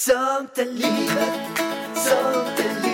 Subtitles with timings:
[0.00, 1.58] Sånt är livet,
[1.94, 2.87] sånt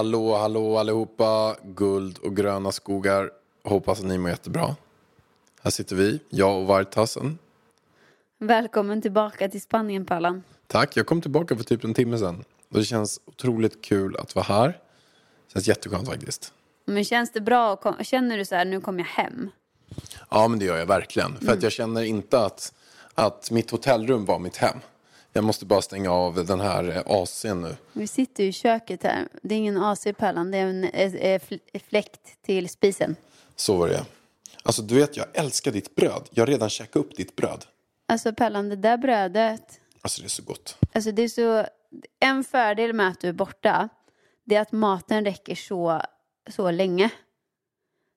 [0.00, 1.56] Hallå, hallå allihopa.
[1.62, 3.30] Guld och gröna skogar.
[3.64, 4.76] Hoppas att ni mår jättebra.
[5.62, 7.38] Här sitter vi, jag och Vargtassen.
[8.38, 10.42] Välkommen tillbaka till Spanien, Pallan.
[10.66, 12.44] Tack, jag kom tillbaka för typ en timme sedan.
[12.68, 14.66] Det känns otroligt kul att vara här.
[14.68, 16.52] Det känns jätteskönt faktiskt.
[16.84, 17.76] Men känns det bra?
[17.76, 19.50] kom- Känner du så här, nu kommer jag hem?
[20.30, 21.36] Ja, men det gör jag verkligen.
[21.36, 22.72] För att jag känner inte att,
[23.14, 24.76] att mitt hotellrum var mitt hem.
[25.32, 27.76] Jag måste bara stänga av den här eh, AC'n nu.
[27.92, 29.28] Vi sitter ju i köket här.
[29.42, 33.16] Det är ingen AC i Pallan, det är en eh, eh, fl- fläkt till spisen.
[33.56, 34.04] Så var det.
[34.62, 36.28] Alltså, du vet, jag älskar ditt bröd.
[36.30, 37.64] Jag har redan käkat upp ditt bröd.
[38.08, 39.80] Alltså Pallan, det där brödet.
[40.02, 40.76] Alltså, det är så gott.
[40.92, 41.66] Alltså det är så...
[42.20, 43.88] En fördel med att du är borta,
[44.44, 46.02] det är att maten räcker så,
[46.50, 47.10] så länge.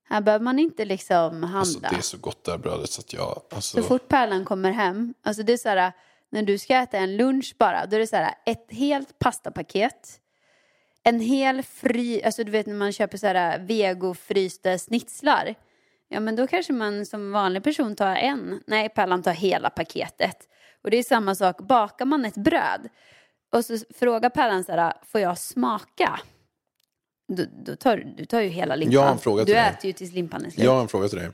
[0.10, 1.60] Här behöver man inte liksom handla.
[1.60, 3.42] Alltså, det är så gott det här brödet så att jag...
[3.52, 5.92] Alltså, Så fort Pärlan kommer hem, alltså det är så här,
[6.34, 10.20] när du ska äta en lunch bara, då är det så här, ett helt pastapaket,
[11.04, 15.56] en hel fry, alltså du vet när man köper så här vegofrysta snitslar,
[16.08, 20.38] ja men då kanske man som vanlig person tar en, nej Pärlan tar hela paketet.
[20.84, 22.90] Och det är samma sak, bakar man ett bröd
[23.52, 26.20] och så frågar Pärlan så här, får jag smaka?
[27.28, 28.94] Då, då tar du- du tar ju hela limpan.
[28.94, 29.64] Jag har en fråga du till dig.
[29.70, 30.66] äter ju tills limpan är slut.
[30.66, 31.30] jag har en fråga till dig.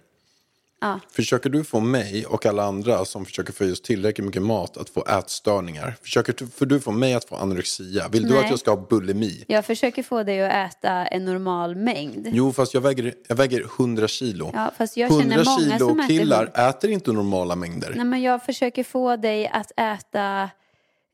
[0.82, 1.00] Ja.
[1.12, 4.78] Försöker du få mig och alla andra som försöker få i oss tillräckligt mycket mat
[4.78, 5.96] att få ätstörningar?
[6.02, 8.08] Försöker du, för du få mig att få anorexia?
[8.08, 8.44] Vill du Nej.
[8.44, 9.44] att jag ska ha bulimi?
[9.48, 12.28] Jag försöker få dig att äta en normal mängd.
[12.32, 14.52] Jo, fast jag väger, jag väger 100 kilo.
[14.54, 17.94] Ja, fast jag känner 100 många kilo som äter killar hund- äter inte normala mängder.
[17.96, 20.50] Nej, men jag försöker få dig att äta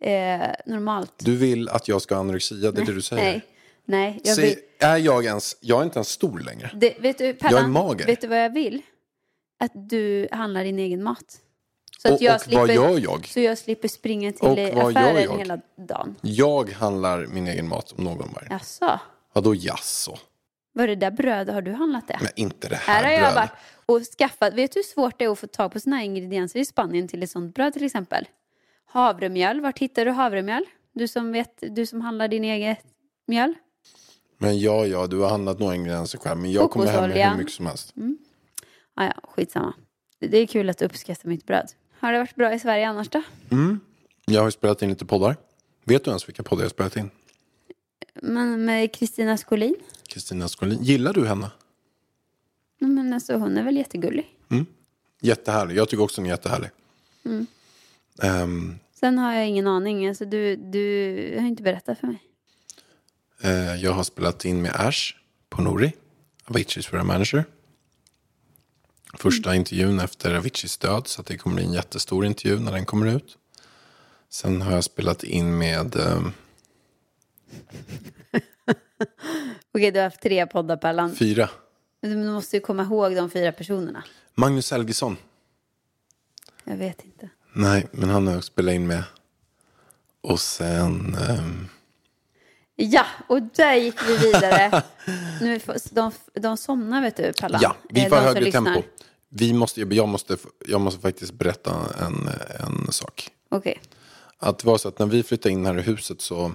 [0.02, 1.14] eh, normalt.
[1.18, 3.24] Du vill att jag ska ha anorexia, det är det du säger.
[3.24, 3.42] Nej,
[3.86, 4.22] nej.
[4.24, 6.72] Jag Se, vill, är jag ens, jag är inte ens stor längre.
[6.76, 8.06] det, vet du, Pallan, Jag är mager.
[8.06, 8.82] Vet du vad jag vill?
[9.60, 11.42] Att du handlar din egen mat.
[12.02, 13.28] Så Och- jag och slipper, vad gör jag?
[13.28, 15.38] Så jag slipper springa till Och affären jag?
[15.38, 16.16] hela dagen.
[16.22, 18.48] Jag handlar min egen mat om någon var.
[18.50, 19.00] Jaså?
[19.34, 20.18] Vadå jaså?
[20.74, 21.50] Var det där bröd?
[21.50, 22.18] Har du handlat det?
[22.22, 23.36] Men inte det här, Här har jag brödet.
[23.36, 23.52] varit
[23.86, 24.54] och skaffat.
[24.54, 27.24] Vet du hur svårt det är att få tag på här ingredienser i Spanien till
[27.24, 28.28] ett sånt bröd till exempel?
[28.86, 29.62] Havremjöl.
[29.62, 30.64] Vart hittar du havremjöl?
[30.94, 32.76] Du som, vet, du som handlar din egen
[33.28, 33.54] mjöl?
[34.38, 36.40] Men ja, ja, du har handlat några ingredienser själv.
[36.40, 37.94] Men jag kommer hem med hur mycket som helst.
[38.96, 39.74] Ah, ja, skitsamma.
[40.20, 41.72] Det det är kul att du uppskattar mitt bröd.
[42.00, 43.24] Har det varit bra i Sverige annars då?
[44.26, 45.36] Jag har ju spelat in lite poddar.
[45.84, 47.10] Vet du ens vilka poddar jag spelat in?
[48.22, 49.76] Men med Kristina Skolin?
[50.08, 50.84] Kristina Skolin.
[50.84, 51.52] Gillar du henne?
[52.80, 54.32] Men alltså, hon är väl jättegullig.
[55.22, 55.76] Jättehärlig.
[55.78, 56.70] Jag tycker också hon är jättehärlig.
[57.26, 57.48] Mm.
[58.22, 60.08] Ehm, Sen har jag ingen aning.
[60.08, 62.18] Alltså, du, du har inte berättat för mig.
[63.42, 65.16] eh, jag har spelat in med Ash
[65.50, 65.94] på Nori.
[66.46, 67.46] Aviciis våra manager.
[69.20, 71.08] Första intervjun efter Aviciis död.
[71.08, 73.38] Så det kommer bli en jättestor intervju när den kommer ut.
[74.30, 75.96] Sen har jag spelat in med...
[75.96, 76.32] ehm,
[79.74, 81.18] Okej, du har haft tre poddar per land.
[81.18, 81.50] fyra.
[82.02, 84.04] Men du måste ju komma ihåg de fyra personerna.
[84.36, 85.18] Magnus Helgesson.
[86.64, 87.30] Jag vet inte.
[87.54, 89.04] Nej, men han har jag spelat in med.
[90.22, 91.16] Och sen...
[91.30, 91.68] ehm,
[92.76, 94.84] Ja, och där gick vi vidare.
[95.42, 95.60] nu,
[95.92, 97.62] de, de somnar vet du, Pallan.
[97.64, 98.84] Ja, vi Eh, får högre tempo.
[99.30, 100.38] Vi måste, jag, måste,
[100.68, 103.30] jag måste faktiskt berätta en, en sak.
[103.50, 103.82] Okej.
[104.40, 106.52] Att det var så att när vi flyttade in här i huset så,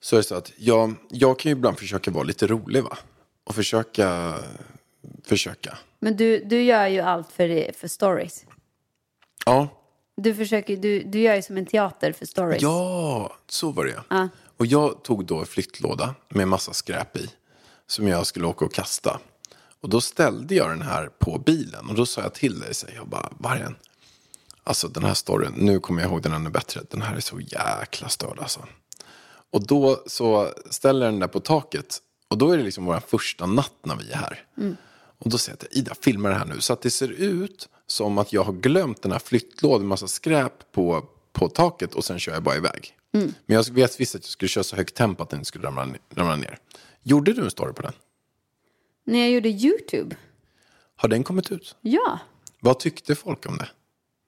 [0.00, 2.98] så är det så att jag, jag kan ju ibland försöka vara lite rolig va.
[3.44, 4.34] Och försöka,
[5.24, 5.78] försöka.
[6.00, 8.44] Men du, du gör ju allt för, för stories.
[9.46, 9.68] Ja,
[10.16, 12.62] Du, försöker, du, du gör ju som en teater för stories.
[12.62, 14.28] ja, så var det Ja.
[14.62, 17.30] Och jag tog då en flyttlåda med massa skräp i.
[17.86, 19.20] Som jag skulle åka och kasta.
[19.80, 21.88] Och då ställde jag den här på bilen.
[21.88, 23.74] Och då sa jag till dig, så jag bara, Vargen.
[24.64, 26.80] Alltså den här storyn, nu kommer jag ihåg den ännu bättre.
[26.90, 28.60] Den här är så jäkla störd alltså.
[29.50, 31.98] Och då så ställer jag den där på taket.
[32.28, 34.44] Och då är det liksom vår första natt när vi är här.
[35.18, 36.60] Och då säger jag till Ida, filma det här nu.
[36.60, 40.08] Så att det ser ut som att jag har glömt den här flyttlådan med massa
[40.08, 41.94] skräp på, på taket.
[41.94, 42.96] Och sen kör jag bara iväg.
[43.12, 45.86] Men jag vet visst att jag skulle köra så högt tempo att den skulle ramla,
[46.14, 46.58] ramla ner.
[47.02, 47.92] Gjorde du en story på den?
[49.04, 50.16] När jag gjorde YouTube.
[50.96, 51.76] Har den kommit ut?
[51.80, 52.18] Ja.
[52.60, 53.68] Vad tyckte folk om det?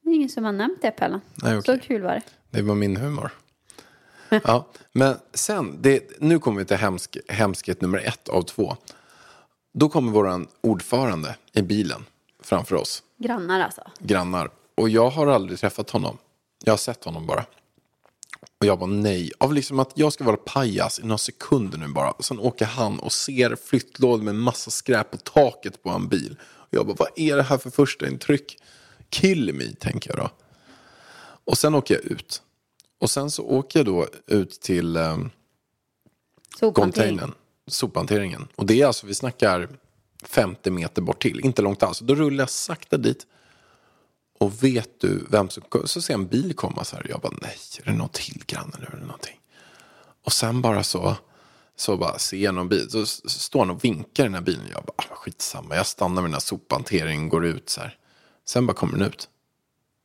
[0.02, 1.20] Det är ingen som har nämnt det, Pellan.
[1.34, 1.78] Nej, okej.
[1.80, 2.22] Så kul var det.
[2.50, 3.30] Det var min humor.
[4.44, 8.76] Ja, men sen, det, nu kommer vi till hemsk, hemskhet nummer ett av två.
[9.74, 12.04] Då kommer vår ordförande i bilen
[12.42, 13.82] framför oss, Grannar alltså.
[13.98, 14.50] grannar.
[14.74, 16.18] Och jag har aldrig träffat honom.
[16.64, 17.44] Jag har sett honom bara.
[18.64, 19.30] Och jag bara nej.
[19.38, 22.14] Av liksom att jag ska vara pajas i några sekunder nu bara.
[22.20, 26.36] Sen åker han och ser flyttlådor med massa skräp på taket på en bil.
[26.42, 28.58] Och jag bara vad är det här för första intryck?
[29.08, 30.30] Kill me, tänker jag då.
[31.44, 32.42] Och sen åker jag ut.
[33.00, 34.96] Och sen så åker jag då ut till
[36.58, 36.72] Sophantering.
[36.72, 37.34] containern,
[37.66, 38.48] sophanteringen.
[38.56, 39.68] Och det är alltså, vi snackar
[40.22, 41.98] 50 meter bort till, inte långt alls.
[41.98, 43.26] Då rullar jag sakta dit.
[44.44, 47.06] Och vet du vem som Så ser jag en bil komma så här.
[47.08, 49.40] Jag bara, nej, är det någon till granne nu eller någonting?
[50.24, 51.16] Och sen bara så,
[51.76, 52.90] så bara ser jag någon bil.
[52.90, 54.66] Så s- står han och vinkar i den här bilen.
[54.72, 55.76] Jag bara, ah, skitsamma.
[55.76, 57.98] Jag stannar vid den här sophanteringen, går ut så här.
[58.44, 59.28] Sen bara kommer den ut.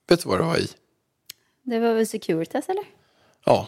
[0.10, 0.68] Vet du vad det var i?
[1.64, 2.84] Det var väl Securitas eller?
[3.46, 3.68] Ja,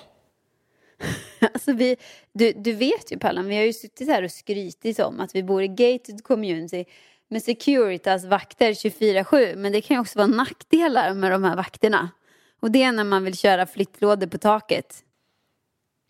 [1.54, 1.98] Alltså vi,
[2.34, 5.44] du, du vet ju Pallan, vi har ju suttit här och skrytit om att vi
[5.44, 6.86] bor i gated community
[7.32, 9.56] med Securitas vakter 24-7.
[9.56, 12.10] Men det kan ju också vara nackdelar med de här vakterna.
[12.62, 15.04] Och det är när man vill köra flyttlådor på taket.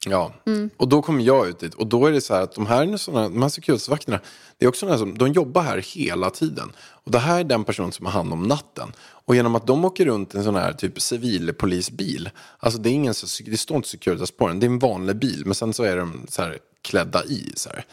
[0.05, 0.33] Ja,
[0.77, 2.97] och då kommer jag ut dit och då är det så här att de här,
[2.97, 4.19] såna, de här Securitasvakterna,
[4.57, 6.71] det är också såna som, de jobbar här hela tiden.
[6.79, 8.91] Och det här är den person som har hand om natten.
[8.99, 12.29] Och genom att de åker runt i en sån här typ civilpolisbil,
[12.59, 13.13] alltså det är ingen,
[13.45, 15.97] det står inte Securitas på den, det är en vanlig bil, men sen så är
[15.97, 17.85] de så här klädda i så här.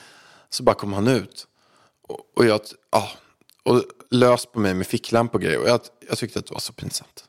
[0.50, 1.46] Så bara kommer han ut
[2.36, 2.60] och, jag,
[2.90, 3.08] ja,
[3.62, 6.60] och lös på mig med ficklampa och grejer och jag, jag tyckte att det var
[6.60, 7.24] så pinsamt.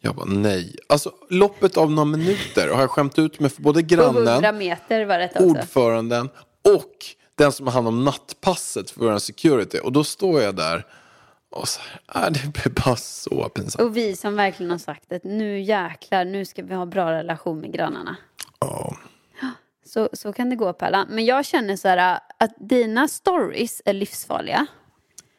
[0.00, 0.76] Jag bara nej.
[0.86, 5.50] Alltså loppet av några minuter har jag skämt ut mig för både På 100 grannen,
[5.50, 6.28] ordföranden
[6.76, 9.78] och den som har hand om nattpasset för vår security.
[9.78, 10.86] Och då står jag där
[11.50, 13.82] och så här, äh, det blir bara så pinsamt.
[13.82, 17.60] Och vi som verkligen har sagt att nu jäklar, nu ska vi ha bra relation
[17.60, 18.16] med grannarna.
[18.60, 18.96] Ja.
[19.84, 21.06] Så, så kan det gå Palla.
[21.10, 24.66] Men jag känner så här att dina stories är livsfarliga.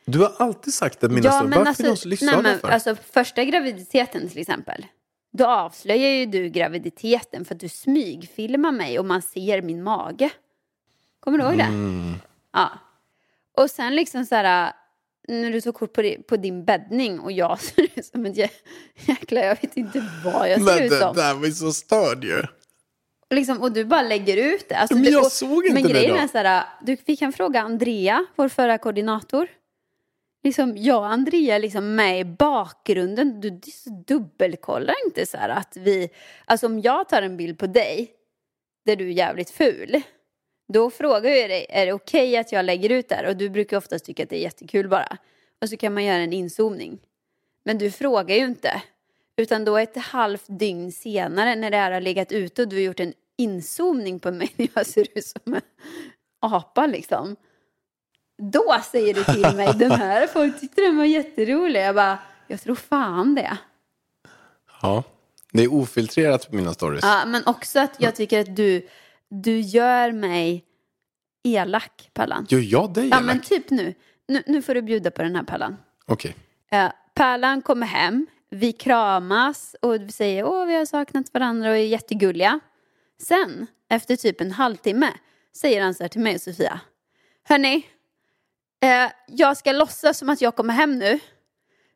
[0.05, 2.69] Du har alltid sagt att mina stories, varför är de så nej, livsfarliga men, för?
[2.69, 4.85] alltså första graviditeten till exempel.
[5.31, 10.29] Då avslöjar ju du graviditeten för att du smygfilmar mig och man ser min mage.
[11.19, 11.63] Kommer du ihåg det?
[11.63, 12.13] Mm.
[12.53, 12.69] Ja.
[13.57, 14.73] Och sen liksom så här,
[15.27, 18.33] när du tog kort på, di- på din bäddning och jag ser ut som en
[18.33, 18.49] jä-
[18.95, 21.15] jäkla, jag vet inte vad jag ser Men ut det som.
[21.15, 22.43] där var ju så störd ju.
[23.35, 24.75] Liksom, och du bara lägger ut det.
[24.75, 26.21] Alltså, Men du, jag och, såg inte men det grejen då.
[26.21, 29.47] är så här, du, vi kan fråga Andrea, vår förra koordinator.
[30.43, 33.41] Liksom, jag och Andrea är liksom med i bakgrunden.
[33.41, 36.09] Du, du så dubbelkollar inte så här att vi...
[36.45, 38.11] Alltså om jag tar en bild på dig
[38.85, 40.01] där du är jävligt ful.
[40.73, 43.27] Då frågar jag dig, är det okej att jag lägger ut det här?
[43.27, 45.17] Och du brukar oftast tycka att det är jättekul bara.
[45.61, 46.99] Och så kan man göra en inzoomning.
[47.63, 48.81] Men du frågar ju inte.
[49.37, 52.81] Utan då ett halvt dygn senare när det här har legat ute och du har
[52.81, 55.61] gjort en inzoomning på mig när jag ser ut som en
[56.41, 57.35] apa liksom.
[58.51, 61.79] Då säger du till mig, den här folk tyckte den var jätterolig.
[61.81, 63.57] Jag bara, jag tror fan det.
[64.81, 65.03] Ja.
[65.51, 67.03] Det är ofiltrerat på mina stories.
[67.03, 68.87] Ja, men också att jag tycker att du,
[69.29, 70.65] du gör mig
[71.43, 72.45] elak, Pallan.
[72.49, 73.25] Gör jag dig Ja, elak?
[73.25, 73.93] men typ nu.
[74.27, 74.43] nu.
[74.47, 75.77] Nu får du bjuda på den här, Pallan.
[76.05, 76.35] Okej.
[76.71, 81.75] Eh, Pärlan kommer hem, vi kramas och vi säger åh vi har saknat varandra och
[81.75, 82.59] är jättegulliga.
[83.21, 85.13] Sen, efter typ en halvtimme,
[85.53, 86.79] säger han så här till mig och Sofia.
[87.43, 87.87] Hörni,
[88.83, 91.19] eh, jag ska låtsas som att jag kommer hem nu.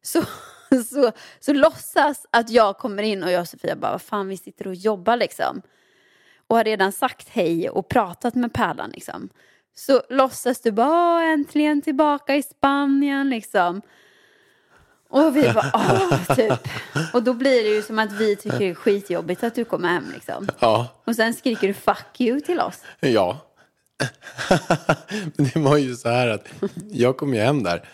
[0.01, 0.23] Så,
[0.89, 4.37] så, så låtsas att jag kommer in och jag och Sofia bara, vad fan vi
[4.37, 5.61] sitter och jobbar liksom.
[6.47, 9.29] Och har redan sagt hej och pratat med Pärlan liksom.
[9.75, 13.81] Så låtsas du bara, äntligen tillbaka i Spanien liksom.
[15.11, 16.67] Och vi bara, åh, typ.
[17.13, 19.89] Och då blir det ju som att vi tycker det är skitjobbigt att du kommer
[19.89, 20.47] hem liksom.
[20.59, 20.87] Ja.
[21.05, 22.81] Och sen skriker du fuck you till oss.
[22.99, 23.45] Ja.
[25.35, 26.47] Men det var ju så här att
[26.91, 27.89] jag kom ju hem där.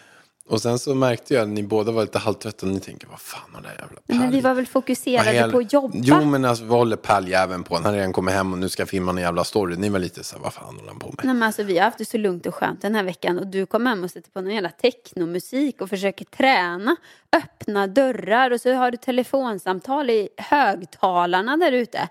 [0.50, 2.66] Och sen så märkte jag att ni båda var lite halvtrötta.
[2.66, 5.58] Och ni tänker, vad fan har här jävla Men vi var väl fokuserade hel- på
[5.58, 5.94] att jobba.
[5.98, 7.76] Jo, men alltså vad håller pärljäveln på?
[7.76, 9.76] Han har redan kommit hem och nu ska filma en jävla story.
[9.76, 11.20] Ni var lite så här, vad fan håller han på med?
[11.26, 13.48] Nej, men alltså, vi har haft det så lugnt och skönt den här veckan och
[13.48, 16.96] du kom hem och sätter på någon jävla technomusik och försöker träna,
[17.32, 22.10] öppna dörrar och så har du telefonsamtal i högtalarna där ute.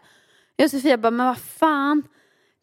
[0.56, 2.02] Jag och Sofia bara, men vad fan,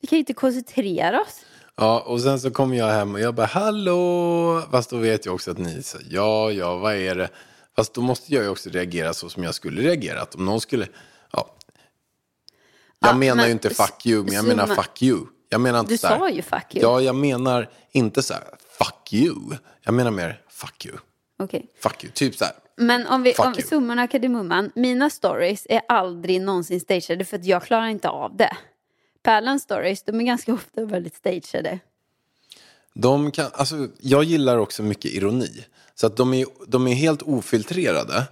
[0.02, 1.46] vi kan ju inte koncentrera oss.
[1.82, 4.62] Ja, och sen så kom jag hem och jag bara, hallå!
[4.72, 7.30] Fast då vet jag också att ni sa, ja, ja, vad är det?
[7.76, 10.22] Fast då måste jag ju också reagera så som jag skulle reagera.
[10.22, 10.88] Att om någon skulle,
[11.32, 11.56] ja.
[13.00, 15.20] Jag Ja, menar men ju inte fuck you, men jag menar fuck you.
[15.50, 16.82] Jag menar inte Du så här, sa ju fuck you.
[16.84, 18.44] Ja, jag menar inte så här,
[18.78, 19.36] fuck you.
[19.82, 20.98] Jag menar mer fuck you.
[21.40, 21.66] Okej.
[21.80, 22.14] Fuck you.
[22.14, 23.62] Typ så här, Men om vi, Fuck om you.
[23.68, 28.58] summan kardemumman, mina stories är aldrig någonsin stageade för att jag klarar inte av det.
[29.24, 31.80] Pärlans stories, de är ganska ofta väldigt stageade.
[32.94, 35.66] De kan, alltså, jag gillar också mycket ironi.
[35.96, 38.24] Så att de är, de är helt ofiltrerade.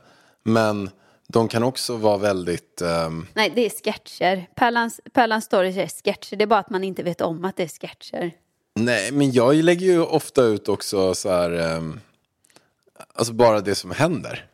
[0.43, 0.89] Men
[1.27, 2.81] de kan också vara väldigt...
[2.81, 4.47] ehm, Nej, det är sketcher.
[4.55, 7.63] Pärlans, Pärlans stories är sketcher, det är bara att man inte vet om att det
[7.63, 8.31] är sketcher.
[8.75, 11.51] nej, men jag lägger ju ofta ut också så här...
[11.51, 11.99] ehm,
[13.13, 14.45] alltså bara det som händer.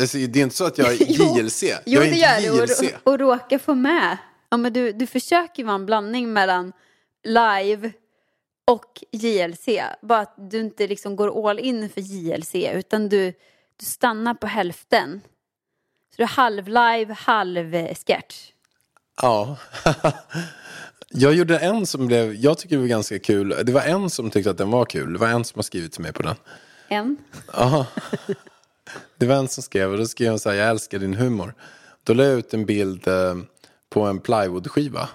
[0.00, 1.62] Alltså, det är inte så att jag är JLC.
[1.62, 2.96] Jo, jag är det gör du.
[3.04, 4.16] Och, och råkar få med.
[4.48, 6.72] Ja, men du, du försöker vara en blandning mellan
[7.24, 7.92] live
[8.66, 9.68] och JLC.
[10.02, 13.32] Bara att du inte liksom går all in för JLC utan du,
[13.76, 15.20] du stannar på hälften.
[16.10, 18.52] Så du är halv live, halv eh, sketch.
[19.22, 19.56] Ja.
[21.10, 23.56] jag gjorde en som blev, jag tycker det var ganska kul.
[23.64, 25.12] Det var en som tyckte att den var kul.
[25.12, 26.36] Det var en som har skrivit till mig på den.
[26.88, 27.16] En.
[27.52, 27.86] Ja.
[29.16, 31.54] Det var en som skrev och då skrev hon så här, jag älskar din humor.
[32.04, 33.34] Då la jag ut en bild eh,
[33.90, 35.08] på en plywoodskiva.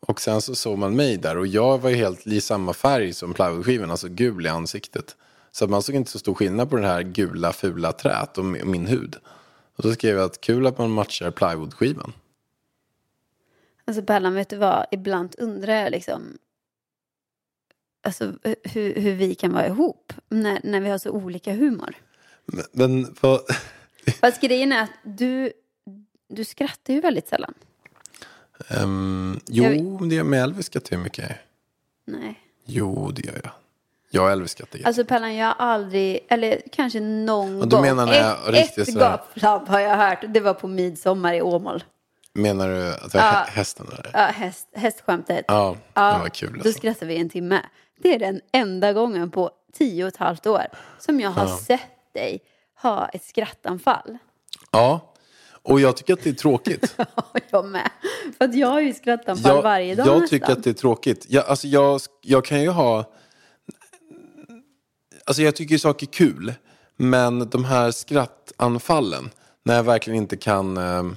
[0.00, 3.12] Och sen så såg man mig där och jag var ju helt i samma färg
[3.14, 5.16] som plywoodskivan, alltså gul i ansiktet.
[5.50, 8.44] Så att man såg inte så stor skillnad på den här gula fula trät och
[8.44, 9.16] mi- min hud.
[9.76, 12.12] Och då skrev jag att kul att man matchar plywoodskivan.
[13.84, 14.86] Alltså Pärlan, vet du vad?
[14.90, 16.38] Ibland undrar jag liksom
[18.02, 21.94] alltså, hur, hur vi kan vara ihop när, när vi har så olika humor.
[22.46, 23.40] Men, men vad...
[24.20, 25.52] Fast grejen är att du,
[26.28, 27.54] du skrattar ju väldigt sällan.
[28.68, 31.36] Ehm, jo, Jag det gör med Elvis jag mycket.
[32.06, 32.40] Nej.
[32.66, 33.52] Jo, det gör jag.
[34.10, 37.84] Jag och Elvis skrattar Alltså Pellan, jag har aldrig, eller kanske någon Och du gång.
[37.84, 40.18] menar när jag ett riktigt ett gapflabb har jag hört.
[40.28, 41.84] Det var på midsommar i Åmål.
[42.32, 44.10] Menar du att det var hä- hästen där?
[44.12, 45.44] Ja, häst, hästskämtet.
[45.48, 46.52] Ja, Ja, det var kul.
[46.52, 46.72] Då Alltså.
[46.72, 47.60] skrattade vi en timme.
[48.02, 50.66] Det är den enda gången på tio och ett halvt år
[50.98, 51.80] som jag har sett
[52.14, 52.40] dig
[52.82, 54.18] ha ett skrattanfall.
[54.70, 55.00] Ja,
[55.62, 56.96] och jag tycker att det är tråkigt.
[57.50, 57.90] jag med.
[58.38, 60.28] För att jag har ju skrattanfall jag, varje dag Jag nästan.
[60.28, 61.26] tycker att det är tråkigt.
[61.28, 63.12] Jag, alltså jag, jag kan ju ha...
[65.24, 66.52] Alltså jag tycker ju saker är kul.
[66.96, 69.30] Men de här skrattanfallen,
[69.62, 70.76] när jag verkligen inte kan...
[70.76, 71.16] ehm,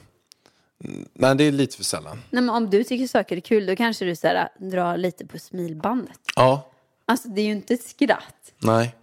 [1.13, 2.17] nej, det är lite för sällan.
[2.29, 5.25] Nej, men om du tycker saker är kul då kanske du så här, drar lite
[5.25, 6.19] på smilbandet.
[6.35, 6.67] Ja,
[7.05, 8.53] Alltså det är ju inte ett skratt.
[8.59, 8.95] nej.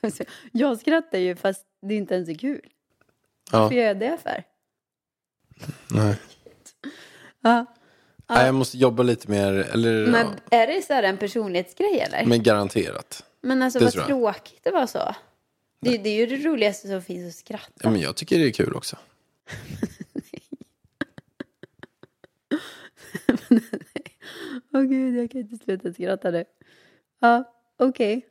[0.00, 2.60] Alltså, jag skrattar ju fast det inte ens är kul.
[3.52, 4.44] Ja, Varför gör jag det för?
[5.90, 6.16] Nej.
[7.40, 7.66] Ja.
[8.28, 8.46] nej.
[8.46, 10.06] Jag måste jobba lite mer, eller...
[10.06, 12.18] Men ja, är det så här en personlighetsgrej eller?
[12.18, 13.24] Men, men garanterat.
[13.62, 15.14] alltså det vad tråkigt det var så.
[15.80, 17.72] Det, det är ju det roligaste som finns att skratta.
[17.82, 18.96] Ja, men jag tycker det är kul också.
[24.74, 26.44] Åh gud, jag kan inte sluta skratta nu.
[27.20, 27.44] Ja,
[27.78, 28.26] okej.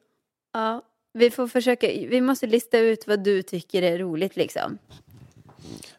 [0.54, 0.82] Ja,
[1.14, 4.78] vi får försöka, vi måste lista ut vad du tycker är roligt liksom.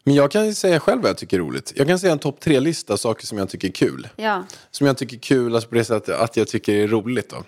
[0.05, 1.73] Men jag kan säga själv vad jag tycker är roligt.
[1.77, 4.09] Jag kan säga en topp tre-lista saker som jag tycker är kul.
[4.17, 7.31] Ja, Som jag tycker är kul, alltså på det sättet att jag tycker är roligt
[7.31, 7.45] då.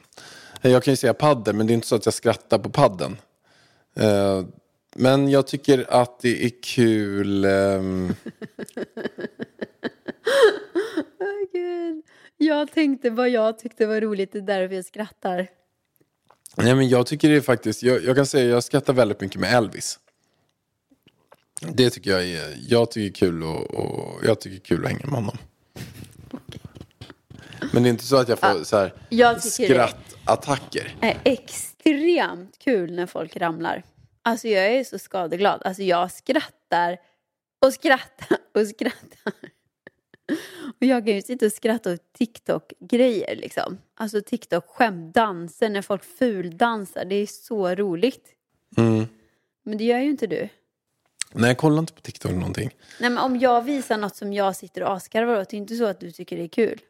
[0.63, 3.17] Jag kan ju säga padden, men det är inte så att jag skrattar på padden.
[3.97, 4.45] Eh,
[4.97, 7.45] Men jag tycker att det är kul...
[7.45, 8.15] ehm,
[11.21, 12.03] Åh gud.
[12.37, 15.47] Jag tänkte vad jag tyckte var roligt, det är därför jag skrattar.
[16.57, 17.83] Nej, men jag tycker det är faktiskt...
[17.83, 19.99] Jag, jag kan säga jag skrattar väldigt mycket med Elvis.
[21.61, 22.57] Det tycker jag är...
[22.69, 25.39] Jag tycker är kul och, och jag tycker kul att hänga med honom.
[27.73, 29.89] Men det är inte så att jag får så här jag tycker det.
[29.89, 30.97] skrattattacker.
[31.01, 33.83] är extremt kul när folk ramlar.
[34.23, 35.63] Alltså jag är så skadeglad.
[35.65, 36.99] Alltså jag skrattar
[37.67, 39.33] och skrattar och skrattar.
[40.81, 43.79] Och jag kan ju sitta och skratta åt TikTok-grejer liksom.
[43.95, 47.05] Alltså TikTok-skämt, danser, när folk fuldansar.
[47.05, 48.29] Det är så roligt.
[48.77, 49.07] Mm.
[49.63, 50.49] Men det gör ju inte du.
[51.35, 52.71] Nej, jag kollar inte på TikTok eller någonting.
[53.01, 55.77] Nej men om jag visar något som jag sitter och asgarvar åt, det är inte
[55.77, 56.81] så att du tycker det är kul.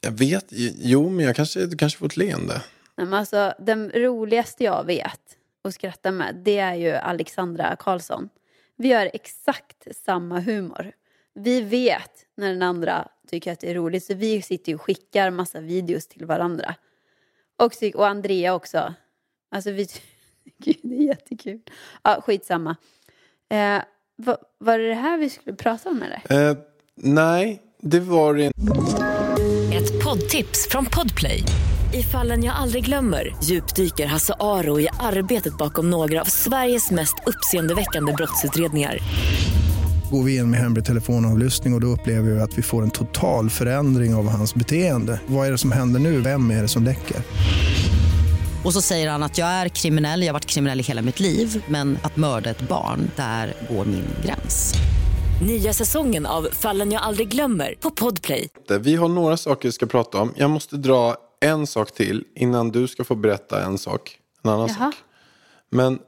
[0.00, 0.44] Jag vet,
[0.76, 2.62] jo men jag kanske, du kanske får ett leende.
[2.96, 5.20] Nej, men alltså, den roligaste jag vet
[5.62, 8.28] och skrattar med, det är ju Alexandra Karlsson.
[8.76, 10.92] Vi har exakt samma humor.
[11.34, 14.82] Vi vet när den andra tycker att det är roligt, så vi sitter ju och
[14.82, 16.74] skickar massa videos till varandra.
[17.56, 18.94] Och, och Andrea också.
[19.50, 19.86] Alltså vi
[20.64, 21.60] tycker det är jättekul.
[22.02, 22.76] Ja, skitsamma.
[23.50, 23.82] Eh,
[24.16, 26.50] va, var det det här vi skulle prata om eller?
[26.50, 26.56] Eh,
[26.94, 28.46] nej, det var det
[29.76, 31.42] Ett poddtips från Podplay.
[31.94, 37.14] I fallen jag aldrig glömmer djupdyker Hasse Aro i arbetet bakom några av Sveriges mest
[37.26, 38.98] uppseendeväckande brottsutredningar.
[40.10, 42.90] Går vi in med hemlig telefonavlyssning och, och då upplever vi att vi får en
[42.90, 45.20] total förändring av hans beteende.
[45.26, 46.20] Vad är det som händer nu?
[46.20, 47.16] Vem är det som läcker?
[48.64, 51.20] Och så säger han att jag är kriminell, jag har varit kriminell i hela mitt
[51.20, 54.74] liv men att mörda ett barn, där går min gräns.
[55.46, 58.48] Nya säsongen av Fallen jag aldrig glömmer på Podplay.
[58.80, 60.32] Vi har några saker vi ska prata om.
[60.36, 64.18] Jag måste dra en sak till innan du ska få berätta en sak.
[64.42, 64.92] En annan Jaha.
[64.92, 64.94] sak.
[65.70, 65.98] Men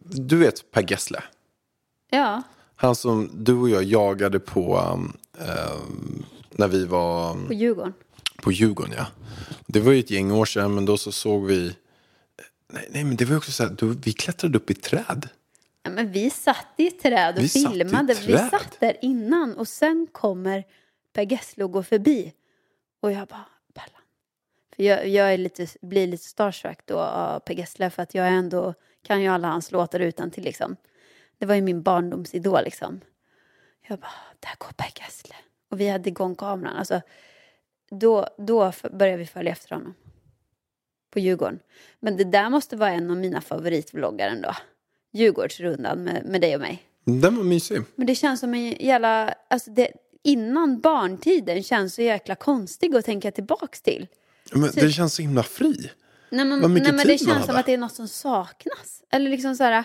[0.00, 1.22] du vet Per Gessle?
[2.10, 2.42] Ja,
[2.76, 7.92] Han som du och jag jagade på um, um, när vi var um, på Djurgården.
[8.44, 8.94] På Djurgården.
[8.96, 9.06] Ja.
[9.66, 11.76] Det var ju ett gäng år sedan men då så såg vi
[12.72, 15.28] Nej, nej men det var också så här, då, vi klättrade upp i träd.
[15.82, 18.14] Ja, men vi satt i träd och Vi satt filmade.
[18.14, 18.50] Vi träd.
[18.50, 20.64] satt där innan och sen kommer
[21.12, 22.32] Per Gessle och går förbi.
[23.00, 24.02] Och jag bara, Pallan.
[24.76, 28.26] För jag, jag är lite, blir lite starstruck då av Per Gessle för att jag
[28.26, 28.74] är ändå
[29.06, 30.76] kan ju alla hans låtar utan till liksom.
[31.38, 33.00] Det var ju min barndomsidol liksom.
[33.88, 34.10] Jag bara,
[34.40, 35.34] där går Per Gessle.
[35.70, 36.76] Och vi hade igång kameran.
[36.76, 37.00] Alltså,
[37.90, 39.94] då, då började vi följa efter honom.
[41.12, 41.58] På Djurgården.
[42.00, 44.56] Men det där måste vara en av mina favoritvloggar ändå.
[45.12, 46.82] Djurgårdsrundan med, med dig och mig.
[47.04, 47.82] Den var mysig.
[47.94, 49.34] Men det känns som en jävla...
[49.50, 54.06] Alltså det, innan barntiden känns så jäkla konstig att tänka tillbaks till.
[54.52, 55.90] Men det känns så himla fri.
[56.30, 59.02] Nej, men, nej, men det känns som att det är något som saknas.
[59.10, 59.84] Eller liksom så här...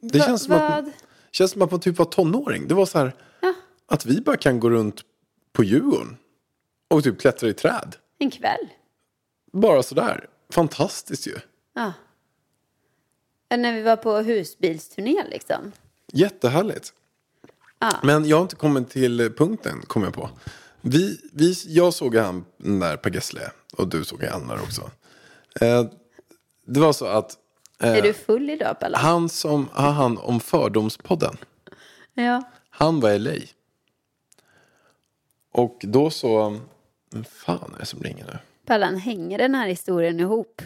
[0.00, 0.92] Det va- känns som, att, vad?
[1.32, 2.68] känns som att man typ var tonåring.
[2.68, 3.54] Det var så här Ja.
[3.86, 5.00] att vi bara kan gå runt
[5.52, 6.16] på Djurgården
[6.92, 7.96] och typ klättra i träd.
[8.18, 8.68] En kväll.
[9.52, 10.26] Bara sådär.
[10.50, 11.36] Fantastiskt ju.
[11.74, 11.92] Ja.
[13.56, 15.72] När vi var på husbilsturné liksom.
[16.12, 16.92] Jättehärligt.
[17.78, 17.90] Ja.
[18.02, 20.30] Men jag har inte kommit till punkten, kom jag på.
[20.80, 24.90] Vi, vi, jag såg han där Per Gessle och du såg han där också.
[25.60, 25.84] Eh,
[26.66, 27.36] det var så att
[27.78, 28.98] Är du full idag Pella?
[28.98, 31.36] han som har hand om Fördomspodden,
[32.14, 32.42] Ja.
[32.70, 33.32] han var i LA.
[35.52, 36.60] Och då så,
[37.14, 38.38] vem fan är det som ringer nu?
[38.66, 40.62] Pallan, hänger den här historien ihop?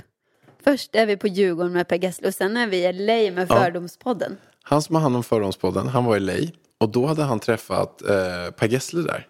[0.65, 3.49] Först är vi på Djurgården med Per Gessle och sen är vi i LA med
[3.49, 4.37] Fördomspodden.
[4.63, 6.51] Han som har hand om Fördomspodden, han var i LA.
[6.79, 9.29] Och då hade han träffat eh, Per Gessle där.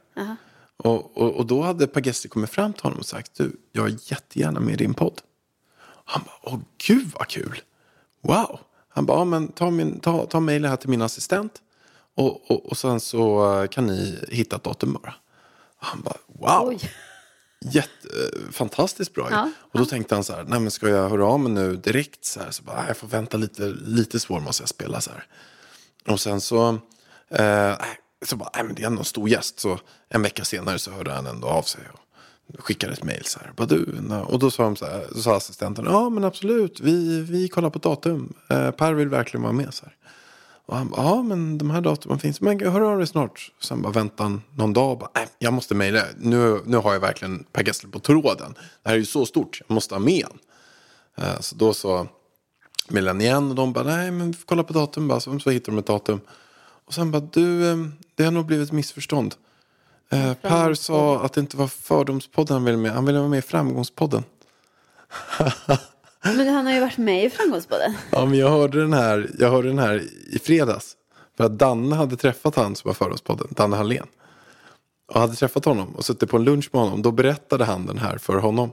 [0.77, 3.87] Och, och, och då hade Per Gessle kommit fram till honom och sagt du, jag
[3.87, 5.21] är jättegärna med i din podd.
[6.05, 7.61] Han bara, åh gud vad kul.
[8.21, 8.61] Wow.
[8.89, 11.53] Han bara, ja, men ta, min, ta, ta mejlet här till min assistent.
[12.15, 15.15] Och, och, och sen så kan ni hitta ett datum bara.
[15.77, 16.69] Han bara, wow.
[16.69, 16.81] Oj.
[17.71, 19.29] Jätte, eh, fantastiskt bra.
[19.31, 21.77] Ja, Och då tänkte han så här, nej men ska jag höra av mig nu
[21.77, 22.51] direkt så här?
[22.51, 25.25] Så bara, "Nej, jag får vänta lite, lite svår måste jag spela så här.
[26.09, 26.69] Och sen så,
[27.31, 27.75] eh,
[28.27, 29.61] så bara, nej men det är ändå en stor gäst.
[29.61, 33.39] Så en vecka senare så hörde han ändå av sig och skickade ett mejl så
[33.39, 33.53] här.
[33.57, 37.21] Bara, du, och då sa, de så här, så sa assistenten, ja men absolut, vi,
[37.21, 38.35] vi kollar på datum.
[38.51, 39.95] Eh, per vill verkligen vara med så här.
[40.67, 42.41] Och han bara, ja men de här datumen finns.
[42.41, 43.53] Men hör av dig snart.
[43.61, 46.03] Sen bara väntar han någon dag och bara, nej jag måste mejla.
[46.19, 48.55] Nu, nu har jag verkligen Per Gessle på tråden.
[48.83, 50.39] Det här är ju så stort, jag måste ha med han.
[51.27, 52.07] Eh, Så då så
[52.89, 55.21] mejlade han igen och de bara, nej men kolla på datum bara.
[55.21, 56.21] Så, så hittar de ett datum.
[56.87, 57.77] Och sen bara, du, eh,
[58.15, 59.35] det har nog blivit ett missförstånd.
[60.11, 62.93] Eh, per sa att det inte var Fördomspodden han ville med.
[62.93, 64.25] Han ville vara med i Framgångspodden.
[66.35, 67.95] Men han har ju varit med i Framgångspodden.
[68.11, 70.97] Ja, men jag hörde den här, jag hörde den här i fredags.
[71.37, 74.07] För att Danne hade träffat han som var Fördomspodden, Danne Hallén.
[75.13, 77.03] Och hade träffat honom och suttit på en lunch med honom.
[77.03, 78.71] Då berättade han den här för honom.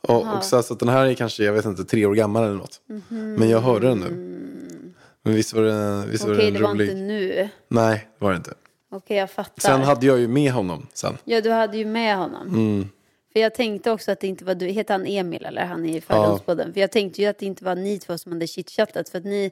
[0.00, 2.44] Och, och så, så att den här är kanske, jag vet inte, tre år gammal
[2.44, 2.80] eller något.
[3.08, 4.38] Men jag hörde den nu.
[5.22, 6.84] Men visst var det, visst var Okej, den det var rolig?
[6.84, 7.48] inte nu.
[7.68, 8.54] Nej, det var det inte.
[8.92, 9.60] Okej, jag fattar.
[9.60, 11.16] Sen hade jag ju med honom sen.
[11.24, 12.48] Ja, du hade ju med honom.
[12.48, 12.88] Mm.
[13.32, 14.66] För jag tänkte också att det inte var du.
[14.66, 16.72] Heter han Emil eller han i Fördomspodden?
[16.72, 19.08] För jag tänkte ju att det inte var ni två som hade chitchattat.
[19.08, 19.50] För att ni,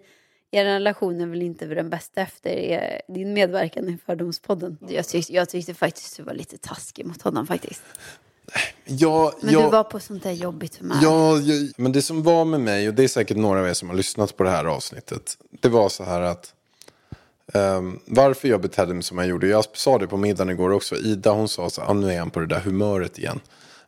[0.50, 4.78] er relation är väl inte den bästa efter er, din medverkan i Fördomspodden.
[4.88, 7.82] Jag tyckte, jag tyckte faktiskt du var lite taskig mot honom faktiskt.
[8.84, 10.96] Ja, Men jag, du var på sånt där jobbigt humör.
[11.02, 13.74] Ja, jag, men det som var med mig, och det är säkert några av er
[13.74, 15.38] som har lyssnat på det här avsnittet.
[15.50, 16.54] Det var så här att
[17.54, 19.46] ehm, varför jag betedde mig som jag gjorde.
[19.48, 20.96] Jag sa det på middagen igår också.
[20.96, 23.40] Ida hon sa så här, ah, nu är han på det där humöret igen.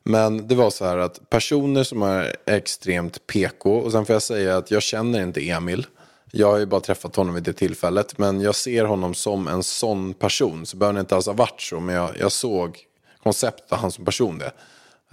[0.03, 4.23] Men det var så här att personer som är extremt PK, och sen får jag
[4.23, 5.87] säga att jag känner inte Emil.
[6.35, 8.19] Jag har ju bara träffat honom vid det tillfället.
[8.19, 10.67] Men jag ser honom som en sån person.
[10.67, 11.81] Så behöver det inte alls ha varit så.
[11.81, 12.79] Men jag, jag såg
[13.23, 14.53] konceptet av han som person det.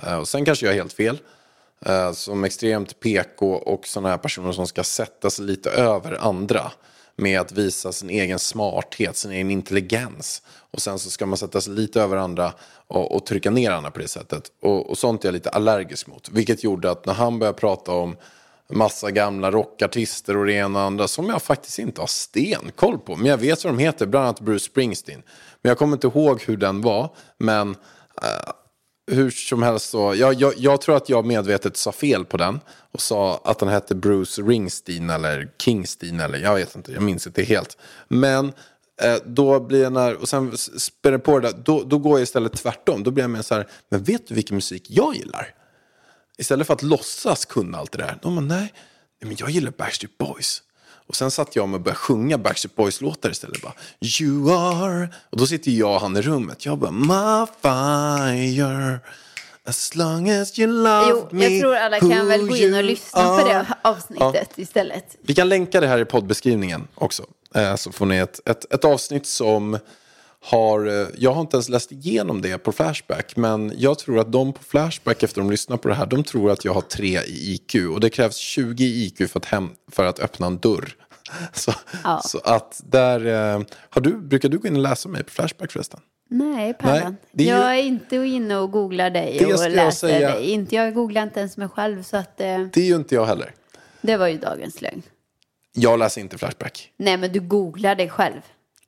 [0.04, 1.17] Eh, och sen kanske jag är helt fel.
[1.86, 6.71] Eh, som extremt PK och sådana här personer som ska sätta sig lite över andra.
[7.19, 10.41] Med att visa sin egen smarthet, sin egen intelligens.
[10.71, 12.53] Och sen så ska man sätta sig lite över andra
[12.88, 14.43] och, och trycka ner andra på det sättet.
[14.62, 16.29] Och, och sånt är jag lite allergisk mot.
[16.29, 18.15] Vilket gjorde att när han började prata om
[18.69, 23.15] massa gamla rockartister och det ena och andra som jag faktiskt inte har stenkoll på.
[23.15, 25.23] Men jag vet vad de heter, bland annat Bruce Springsteen.
[25.62, 27.15] Men jag kommer inte ihåg hur den var.
[27.38, 27.69] Men
[28.21, 28.51] eh,
[29.12, 32.60] hur som helst så, jag, jag, jag tror att jag medvetet sa fel på den.
[32.91, 37.28] Och sa att den hette Bruce Ringstein eller Kingsteen eller jag vet inte, jag minns
[37.28, 37.78] inte helt.
[38.08, 38.45] Men
[39.02, 42.19] eh, då blir jag när, och sen s- spänner på det där, då, då går
[42.19, 43.04] jag istället tvärtom.
[43.04, 45.56] Då blir jag mer så här, men vet du vilken musik jag gillar?
[46.38, 48.17] Istället för att låtsas kunna allt det där.
[48.22, 48.60] Då man, nej,
[49.22, 50.62] nej, men jag gillar Backstreet Boys.
[51.10, 53.62] Och sen satt jag med och började sjunga Backstreet Boys-låtar istället.
[53.62, 53.74] Bara,
[54.22, 55.10] you are...
[55.30, 56.65] Och då sitter jag och han i rummet.
[56.65, 59.00] Jag bara, my fire.
[59.65, 61.48] As long as you love Jo, me.
[61.48, 63.43] jag tror alla kan väl gå in och lyssna på are.
[63.54, 65.15] det avsnittet istället.
[65.22, 67.24] Vi kan länka det här i poddbeskrivningen också.
[67.56, 69.80] Eh, Så får ni ett, ett, ett avsnitt som
[70.45, 70.88] har...
[71.02, 73.36] eh, Jag har inte ens läst igenom det på Flashback.
[73.36, 76.06] Men jag tror att de på Flashback efter de lyssnar på det här.
[76.06, 77.75] De tror att jag har tre i IQ.
[77.93, 80.95] Och det krävs 20 i IQ för att, hem, för att öppna en dörr.
[81.54, 81.71] Så,
[82.04, 82.21] Ja.
[82.25, 83.25] så att där...
[83.56, 85.99] eh, Har du, brukar du gå in och läsa mig på Flashback förresten?
[86.32, 87.17] Nej, Pallan.
[87.34, 90.36] är ju- Jag är inte inne och googlar dig Det och läser säga.
[90.36, 90.49] dig.
[90.52, 93.25] Inte, jag googlar inte ens mig själv, så att, eh, Det är ju inte jag
[93.25, 93.54] heller.
[94.02, 95.02] det var ju dagens lögn.
[95.73, 96.91] Jag läser inte Flashback.
[96.97, 98.41] Nej, men du googlar dig själv.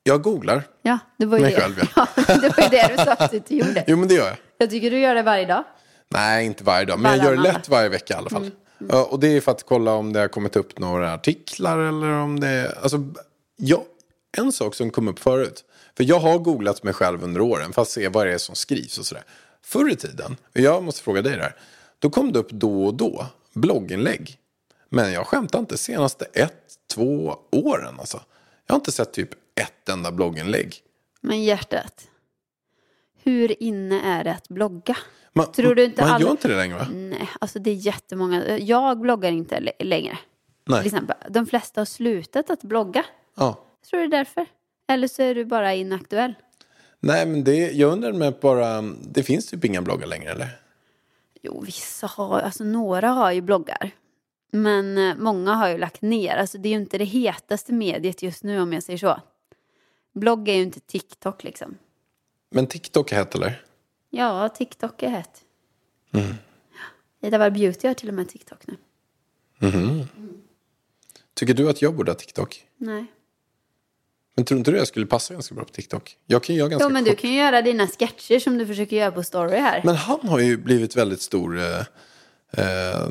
[0.04, 0.64] Jag googlar.
[0.82, 1.62] Ja, det var ju Mig det.
[1.62, 2.08] själv, ja.
[2.16, 3.84] det var ju det du sa att du inte gjorde.
[3.88, 4.38] Jo, men det gör jag.
[4.58, 5.64] Jag tycker du gör det varje dag.
[6.10, 7.00] Nej, inte varje dag.
[7.00, 8.52] Men jag gör det Varannan lätt varje vecka i alla fall.
[8.90, 12.08] Ja, och det är för att kolla om det har kommit upp några artiklar eller
[12.08, 12.78] om det...
[12.82, 12.98] Alltså,
[13.58, 13.84] ja,
[14.38, 15.64] en sak som kom upp förut.
[15.98, 18.56] För jag har googlat mig själv under åren för att se vad det är som
[18.56, 19.24] skrivs och sådär.
[19.64, 21.56] Förr i tiden, och jag måste fråga dig där.
[22.00, 24.38] Då kom det upp då och då blogginlägg.
[24.90, 26.54] Men jag skämtar inte, senaste ett,
[26.94, 28.22] två åren alltså.
[28.68, 29.30] Jag har inte sett typ
[29.62, 30.76] ett enda blogginlägg.
[31.22, 32.08] Men hjärtat,
[33.24, 34.98] hur inne är det att blogga?
[35.34, 36.88] Man, Tror du inte man alla- gör inte det längre va?
[36.94, 38.58] Nej, alltså det är jättemånga.
[38.58, 40.18] Jag bloggar inte längre.
[40.66, 40.86] Till Nej.
[40.86, 41.18] exempel.
[41.30, 43.06] De flesta har slutat att blogga.
[43.36, 43.66] Ja.
[43.82, 44.46] Jag tror det är därför.
[44.88, 46.34] Eller så är du bara inaktuell.
[47.00, 50.48] Nej, men det, jag undrar med bara, det finns typ inga bloggar längre eller?
[51.42, 53.92] Jo, vissa har, alltså några har ju bloggar.
[54.52, 56.36] Men eh, många har ju lagt ner.
[56.36, 59.20] Alltså det är ju inte det hetaste mediet just nu om jag säger så.
[60.14, 61.78] Blogg är ju inte TikTok liksom.
[62.50, 63.66] Men TikTok är hett eller?
[64.10, 65.42] Ja, TikTok är hett.
[66.14, 66.34] Mm.
[67.22, 68.78] Ida Warg Beauty har till och med TikTok nu.
[71.34, 72.66] Tycker du att jag borde ha TikTok?
[72.78, 73.06] Nej.
[74.36, 76.18] Men tror inte du jag skulle passa ganska bra på TikTok?
[76.26, 77.20] Jag kan ju göra ganska Jo, men du kort.
[77.20, 79.82] kan ju göra dina sketcher som du försöker göra på story här.
[79.86, 81.80] Men han har ju blivit väldigt stor eh,
[82.52, 83.10] eh,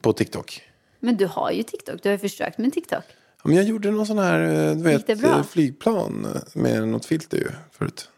[0.00, 0.62] på TikTok.
[1.00, 2.02] Men du har ju TikTok.
[2.02, 3.04] Du har ju försökt med TikTok.
[3.42, 7.48] Ja, Men jag gjorde någon sån här, eh, du vet, flygplan med något filter ju
[7.72, 8.08] förut.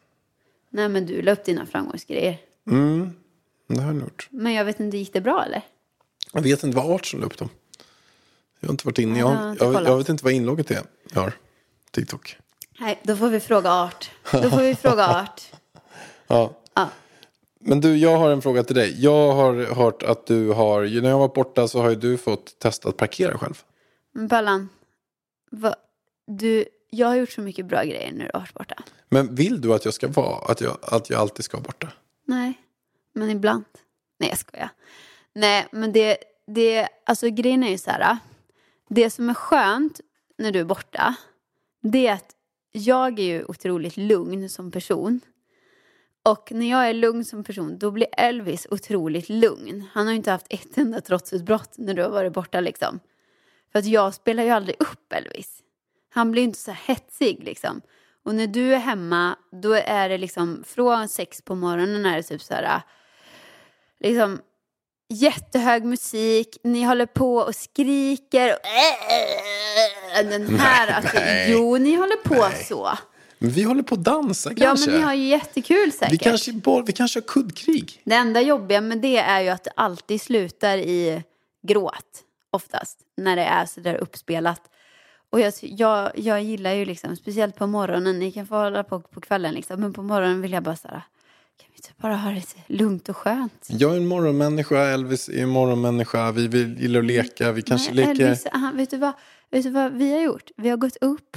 [0.71, 2.39] Nej, men du la upp dina framgångsgrejer.
[3.69, 4.29] Det har jag gjort.
[4.31, 5.63] Men jag vet inte, gick det bra eller?
[6.33, 7.49] Jag vet inte vad art som la upp dem.
[8.61, 9.19] Jag har inte varit inne.
[9.19, 10.83] Ja, Jag, har jag jag, vet inte vad inlogget är.
[11.13, 11.33] Jag har
[11.91, 12.37] TikTok.
[12.81, 14.11] Nej, då får vi fråga Art.
[14.33, 15.43] Då får vi fråga Art.
[16.27, 16.55] Ja.
[16.75, 16.89] Ja.
[17.61, 19.03] Men du, jag har en fråga till dig.
[19.03, 22.59] Jag har hört att du har, när jag var borta så har ju du fått
[22.59, 23.63] testa att parkera själv.
[24.31, 24.69] Pallan,
[25.55, 25.75] vad,
[26.27, 28.83] du, jag har gjort så mycket bra grejer när du har varit borta.
[29.09, 31.93] Men vill du att jag ska vara, att jag, att jag alltid ska vara borta?
[32.25, 32.55] Nej,
[33.13, 33.65] men ibland.
[34.19, 34.69] Nej, jag skojar.
[35.33, 38.19] Nej, men det, det, alltså grejen är ju så här.
[38.89, 40.01] Det som är skönt
[40.39, 41.15] när du är borta,
[41.83, 42.35] det är att
[42.73, 45.21] jag är ju otroligt lugn som person.
[46.23, 49.85] Och när jag är lugn som person, då blir Elvis otroligt lugn.
[49.93, 53.01] Han har ju inte haft ett enda trotsutbrott när du har varit borta liksom.
[53.75, 55.59] För att jag spelar ju aldrig upp Elvis.
[56.11, 57.81] Han blir ju inte så här hetsig liksom.
[58.25, 62.23] Och när du är hemma, då är det liksom från sex på morgonen är det
[62.23, 62.83] typ så här,
[64.01, 64.41] liksom
[65.09, 68.53] jättehög musik, ni håller på och skriker.
[68.53, 71.53] Och, den här, Nej, alltså, nej.
[71.53, 72.91] jo, ni håller på så.
[73.39, 74.91] Men vi håller på att dansa Ja, kanske.
[74.91, 76.13] men ni har ju jättekul säkert.
[76.13, 76.53] vi, kanske
[76.87, 78.03] vi kanske har kuddkrig.
[78.05, 81.23] Det enda jobbiga med det är ju att det alltid slutar i
[81.63, 82.24] gråt,
[82.55, 84.71] oftast, när det är så där uppspelat.
[85.31, 89.01] Och jag, jag, jag gillar ju liksom, speciellt på morgonen, ni kan få hålla på
[89.01, 91.03] på kvällen liksom, men på morgonen vill jag bara så här,
[91.57, 93.67] kan vi inte bara ha det lugnt och skönt?
[93.69, 96.33] Jag är en morgonmänniska, Elvis är en morgonmänniska.
[96.33, 98.25] Vi vill, gillar att leka, vi kanske Nej, leker...
[98.25, 99.13] Elvis, han, vet, du vad,
[99.51, 100.51] vet du vad vi har gjort?
[100.57, 101.37] Vi har gått upp.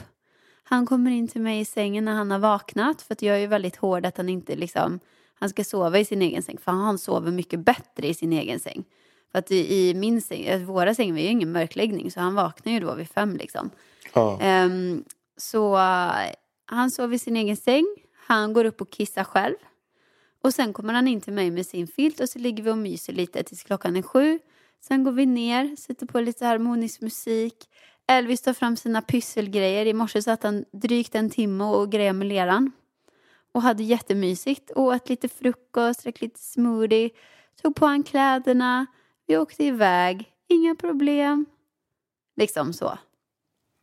[0.64, 3.02] Han kommer in till mig i sängen när han har vaknat.
[3.02, 5.00] För jag är ju väldigt hård att han inte liksom...
[5.40, 6.58] Han ska sova i sin egen säng.
[6.58, 8.84] För han sover mycket bättre i sin egen säng.
[9.32, 12.12] För att i, i min säng, eh, våra säng, vi har ju ingen mörkläggning.
[12.12, 13.70] Så han vaknar ju då vid fem liksom.
[14.14, 14.40] Ja.
[14.42, 15.04] Ehm,
[15.38, 16.32] så eh,
[16.66, 17.86] han sover i sin egen säng.
[18.28, 19.56] Han går upp och kissar själv.
[20.44, 22.78] Och sen kommer han in till mig med sin filt och så ligger vi och
[22.78, 24.40] myser lite tills klockan är sju.
[24.82, 27.54] Sen går vi ner, sätter på lite harmonisk musik.
[28.08, 29.86] Elvis tar fram sina pysselgrejer.
[29.86, 32.72] I morse satt han drygt en timme och grejade med leran.
[33.52, 34.72] och hade jättemysigt.
[34.76, 37.10] Åt lite frukost, drack lite smoothie,
[37.62, 38.86] tog på han kläderna.
[39.28, 41.46] Vi åkte iväg, inga problem.
[42.36, 42.98] Liksom så.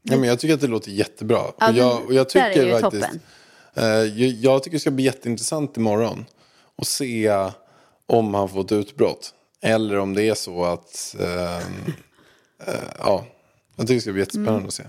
[0.03, 1.39] Ja, men jag tycker att det låter jättebra.
[1.59, 3.21] Ja, och jag, och jag där är tycker ju faktiskt, toppen.
[3.75, 6.25] eh, jag, tycker det ska bli jätteintressant imorgon.
[6.77, 7.31] Och se
[8.07, 9.35] om han får ett utbrott.
[9.63, 11.93] Eller om det är så att, ehm,
[12.67, 13.27] eh, ja,
[13.77, 14.67] jag tycker det ska bli jättespännande Mm.
[14.67, 14.85] att se.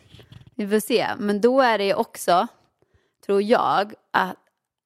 [0.55, 1.07] Vi får se.
[1.19, 2.47] Men då är det också,
[3.25, 4.35] tror jag, att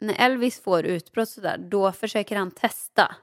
[0.01, 3.15] när Elvis får utbrott sådär, då försöker han testa.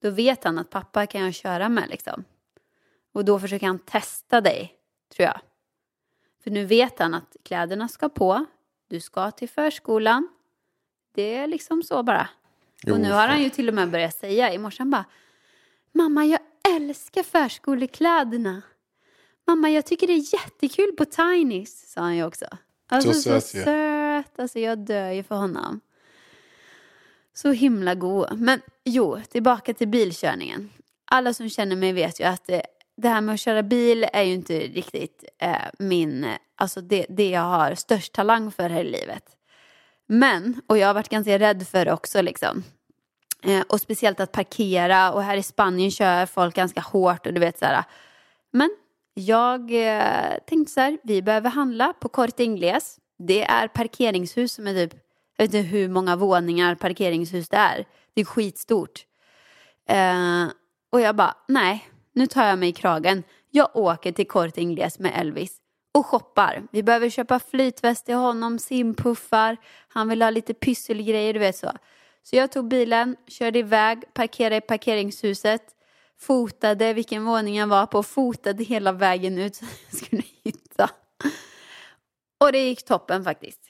[0.00, 2.24] Då vet han att pappa kan jag köra med liksom.
[3.12, 4.74] Och då försöker han testa dig,
[5.16, 5.40] tror jag.
[6.42, 8.44] För nu vet han att kläderna ska på,
[8.88, 10.28] du ska till förskolan.
[11.14, 12.28] Det är liksom så bara.
[12.82, 15.04] Jo, och nu har han ju till och med börjat säga, i morse han bara
[15.92, 16.40] Mamma, jag
[16.76, 18.62] älskar förskolekläderna.
[19.46, 22.46] Mamma, jag tycker det är jättekul på Tinys, sa han ju också.
[22.88, 23.62] Alltså så, söt ju.
[23.64, 25.80] söt, alltså jag dör ju för honom.
[27.42, 28.40] Så himla god.
[28.40, 30.70] Men jo, tillbaka till bilkörningen.
[31.04, 32.60] Alla som känner mig vet ju att eh,
[32.96, 37.06] det här med att köra bil är ju inte riktigt eh, min, eh, alltså det,
[37.08, 39.24] det jag har störst talang för här i livet.
[40.06, 42.64] Men, och jag har varit ganska rädd för det också liksom.
[43.44, 47.40] Eh, och speciellt att parkera och här i Spanien kör folk ganska hårt och du
[47.40, 47.84] vet så här.
[48.50, 48.70] Men
[49.14, 52.98] jag eh, tänkte så här, vi behöver handla på Corte Inglés.
[53.18, 55.07] Det är parkeringshus som är typ,
[55.38, 57.86] jag vet inte hur många våningar parkeringshus det är.
[58.14, 59.06] Det är skitstort.
[59.88, 60.46] Eh,
[60.90, 63.22] och jag bara, nej, nu tar jag mig i kragen.
[63.50, 65.56] Jag åker till Corte Inglés med Elvis
[65.94, 66.62] och shoppar.
[66.70, 69.56] Vi behöver köpa flytväst till honom, simpuffar,
[69.88, 71.72] han vill ha lite pysselgrejer, du vet så.
[72.22, 75.62] Så jag tog bilen, körde iväg, parkerade i parkeringshuset,
[76.18, 80.90] fotade vilken våning jag var på, fotade hela vägen ut så jag skulle hitta.
[82.38, 83.67] Och det gick toppen faktiskt.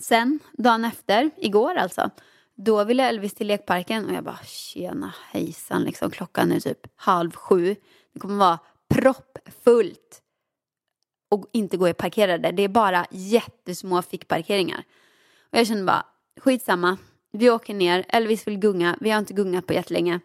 [0.00, 2.10] Sen, dagen efter, igår alltså,
[2.54, 6.10] då ville Elvis till lekparken och jag bara tjena hejsan liksom.
[6.10, 7.76] Klockan är typ halv sju.
[8.12, 8.58] Det kommer vara
[8.88, 10.22] proppfullt
[11.30, 12.52] och inte gå i parkerade.
[12.52, 14.84] Det är bara jättesmå fickparkeringar.
[15.52, 16.06] Och jag kände bara
[16.40, 16.98] skitsamma.
[17.32, 18.04] Vi åker ner.
[18.08, 18.96] Elvis vill gunga.
[19.00, 20.20] Vi har inte gungat på jättelänge.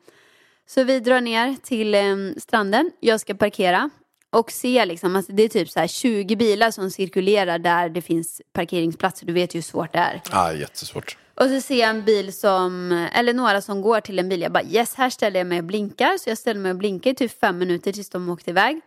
[0.65, 2.91] Så vi drar ner till eh, stranden.
[2.99, 3.89] Jag ska parkera.
[4.35, 8.01] Och se liksom, alltså det är typ så här 20 bilar som cirkulerar där det
[8.01, 9.25] finns parkeringsplatser.
[9.25, 10.21] Du vet ju hur svårt det är.
[10.31, 11.17] Ah, jättesvårt.
[11.35, 14.41] Och så ser jag en bil som, eller några som går till en bil.
[14.41, 16.17] Jag bara yes, här ställer jag mig och blinkar.
[16.17, 18.81] Så jag ställer mig och blinkar i typ fem minuter tills de åkte iväg.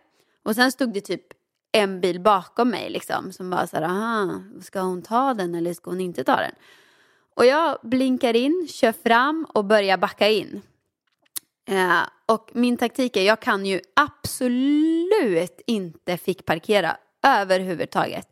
[0.45, 1.23] Och sen stod det typ
[1.71, 3.31] en bil bakom mig liksom.
[3.31, 6.53] Som bara så här, aha, ska hon ta den eller ska hon inte ta den?
[7.35, 10.61] Och jag blinkar in, kör fram och börjar backa in.
[11.69, 18.27] Eh, och min taktik är, jag kan ju absolut inte fick parkera överhuvudtaget.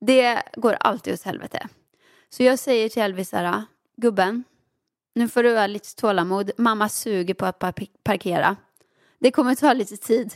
[0.00, 1.68] Det går alltid åt helvete.
[2.28, 3.62] Så jag säger till Elvis så här,
[3.96, 4.44] gubben,
[5.14, 6.50] nu får du ha lite tålamod.
[6.56, 7.58] Mamma suger på att
[8.04, 8.56] parkera.
[9.18, 10.34] Det kommer ta lite tid.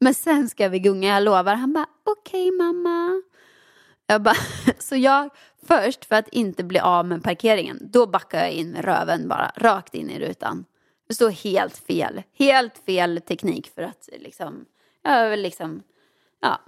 [0.00, 1.54] Men sen ska vi gunga, jag lovar.
[1.54, 3.22] Han bara, okej mamma.
[4.06, 4.36] Jag bara,
[4.78, 5.30] så jag
[5.66, 9.52] först för att inte bli av med parkeringen, då backar jag in med röven bara,
[9.56, 10.64] rakt in i rutan.
[11.10, 14.64] Det står helt fel, helt fel teknik för att liksom,
[15.02, 15.82] jag väl liksom,
[16.40, 16.60] ja,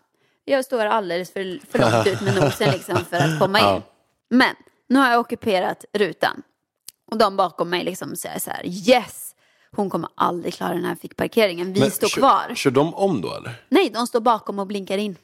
[0.44, 3.82] jag står alldeles för, för långt ut med nosen liksom för att komma in.
[4.30, 4.54] Men
[4.88, 6.42] nu har jag ockuperat rutan
[7.10, 9.34] och de bakom mig liksom säger så här, yes,
[9.76, 12.54] hon kommer aldrig klara den här fickparkeringen, vi Men står kör, kvar.
[12.54, 13.54] Kör de om då eller?
[13.68, 15.16] Nej, de står bakom och blinkar in.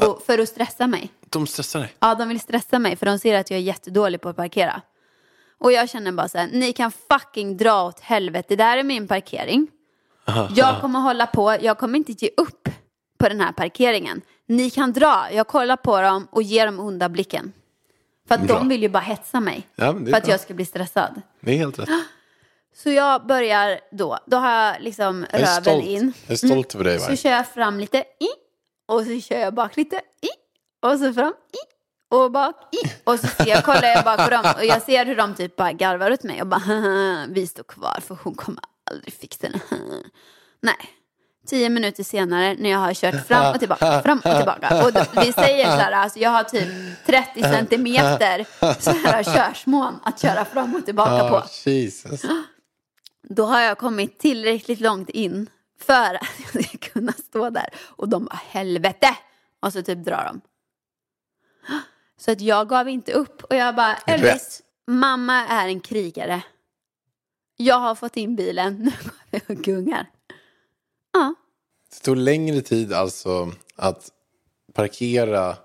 [0.00, 1.10] Och, för att stressa mig.
[1.20, 1.94] De stressar dig?
[1.98, 4.82] Ja, de vill stressa mig för de ser att jag är jättedålig på att parkera.
[5.62, 8.56] Och jag känner bara så här, ni kan fucking dra åt helvete.
[8.56, 9.66] Det här är min parkering.
[10.56, 12.68] Jag kommer hålla på, jag kommer inte ge upp
[13.18, 14.20] på den här parkeringen.
[14.46, 17.52] Ni kan dra, jag kollar på dem och ger dem onda blicken.
[18.28, 18.58] För att Bra.
[18.58, 19.68] de vill ju bara hetsa mig.
[19.76, 20.32] Ja, för att bra.
[20.32, 21.22] jag ska bli stressad.
[21.40, 21.88] Det är helt rätt.
[22.74, 25.84] Så jag börjar då, då har jag liksom Jag röven stolt.
[25.84, 25.98] in.
[26.00, 26.12] Mm.
[26.26, 27.16] Jag är stolt över dig Så Varg.
[27.16, 28.28] kör jag fram lite i
[28.88, 30.28] och så kör jag bak lite i
[30.86, 31.71] och så fram i
[32.12, 35.06] och bak i och så ser jag, kollar jag bak på dem och jag ser
[35.06, 38.34] hur de typ bara garvar åt mig och bara "Haha, vi står kvar för hon
[38.34, 39.60] kommer aldrig fixa det.
[40.60, 40.76] Nej.
[41.46, 44.84] Tio minuter senare när jag har kört fram och tillbaka, fram och tillbaka.
[44.86, 44.90] Och
[45.26, 46.68] vi säger så här, alltså jag har typ
[47.06, 48.46] 30 centimeter
[48.80, 52.22] så här körsmån att köra fram och tillbaka på Ah, Jesus.
[53.28, 57.68] då har jag kommit tillräckligt långt in för att jag ska kunna stå där.
[57.96, 59.16] Och de bara helvete!
[59.60, 60.40] Och så typ drar de.
[62.24, 66.42] Så att jag gav inte upp och jag bara Elvis, mamma är en krigare.
[67.56, 70.06] Jag har fått in bilen, nu går vi och gungar.
[71.12, 71.34] Ja,
[71.90, 74.10] Det tog längre tid alltså att
[74.74, 75.56] parkera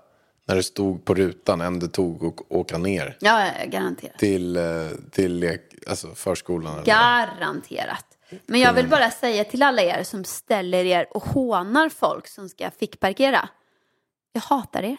[0.44, 4.18] När det stod på rutan än det tog att åka ner Ja, garanterat.
[4.18, 4.62] till, eh,
[5.10, 6.74] till alltså förskolan.
[6.74, 6.84] Eller?
[6.84, 8.06] Garanterat.
[8.46, 12.48] Men jag vill bara säga till alla er som ställer er och hånar folk som
[12.48, 13.48] ska fickparkera.
[14.32, 14.96] Jag hatar er.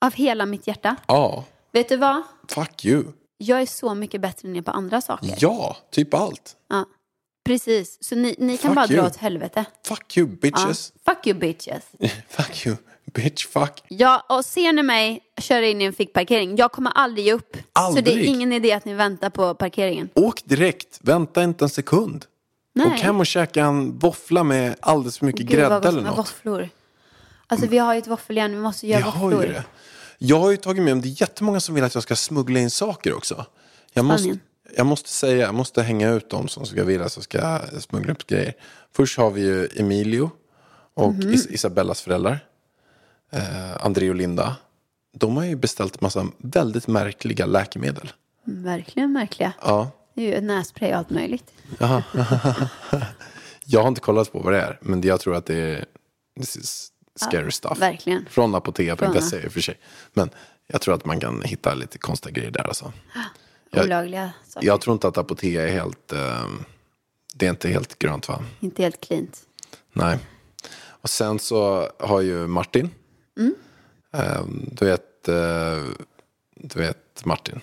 [0.00, 0.96] Av hela mitt hjärta.
[1.08, 2.22] Ja, Vet du vad?
[2.48, 3.04] fuck you.
[3.38, 5.34] Jag är så mycket bättre än er på andra saker.
[5.38, 6.56] Ja, typ allt.
[6.68, 6.84] Ja.
[7.44, 7.98] Precis.
[8.00, 9.00] Så ni, ni kan Fuck bara you.
[9.00, 9.64] dra åt helvete.
[9.86, 10.36] Fuck you Ja.
[10.40, 10.92] bitches.
[11.06, 11.82] Fuck you bitches.
[12.28, 12.76] fuck you
[13.14, 13.82] bitch fuck.
[13.88, 17.56] Ja, och ser ni mig köra in i en fickparkering, jag kommer aldrig ge upp.
[17.56, 18.04] Så Aldrig.
[18.04, 20.08] det är ingen idé att ni väntar på parkeringen.
[20.14, 22.24] Åk direkt, vänta inte en sekund.
[22.74, 22.86] Nej.
[22.86, 26.18] Åk hem och käka en våffla med alldeles för mycket Gud, grädde eller något.
[26.18, 26.68] våfflor.
[27.46, 29.44] Alltså vi har ju ett våffeljärn, vi måste göra Vi har våfflor.
[29.46, 29.64] ju det.
[30.22, 32.60] Jag har ju tagit med mig, det är jättemånga som vill att jag ska smuggla
[32.60, 33.46] in saker också.
[33.92, 34.38] Jag måste,
[34.76, 38.26] jag måste säga, jag måste hänga ut dem som ska vilja så ska smuggla upp
[38.26, 38.54] grejer.
[38.92, 40.30] Först har vi ju Emilio
[40.94, 41.32] och Mhm.
[41.34, 42.44] Is- Isabellas föräldrar.
[43.32, 44.56] Eh, André och Linda.
[45.16, 48.12] De har ju beställt massa väldigt märkliga läkemedel.
[48.46, 49.52] Mm, Verkligen märkliga.
[49.62, 51.50] Ja, Det är ju nässpray och allt möjligt.
[53.64, 55.84] jag har inte kollat på vad det är, men jag tror att det är
[57.16, 57.78] scary stuff.
[57.78, 58.26] verkligen.
[58.30, 59.78] Från apoteka.se Från- i och för sig.
[60.12, 60.30] Men
[60.66, 62.92] jag tror att man kan hitta lite konstiga grejer där alltså.
[63.70, 64.66] Jag- Olagliga saker.
[64.66, 66.12] Jag tror inte att Apotea är helt...
[66.12, 66.64] ehm,
[67.34, 68.44] det är inte helt grönt va?
[68.60, 69.40] Inte helt cleant.
[69.92, 70.18] Nej.
[70.86, 72.90] Och sen så har ju Martin.
[73.38, 73.54] Mm.
[74.12, 75.28] Ehm, du vet...
[75.28, 75.84] eh,
[76.54, 77.60] du vet Martin.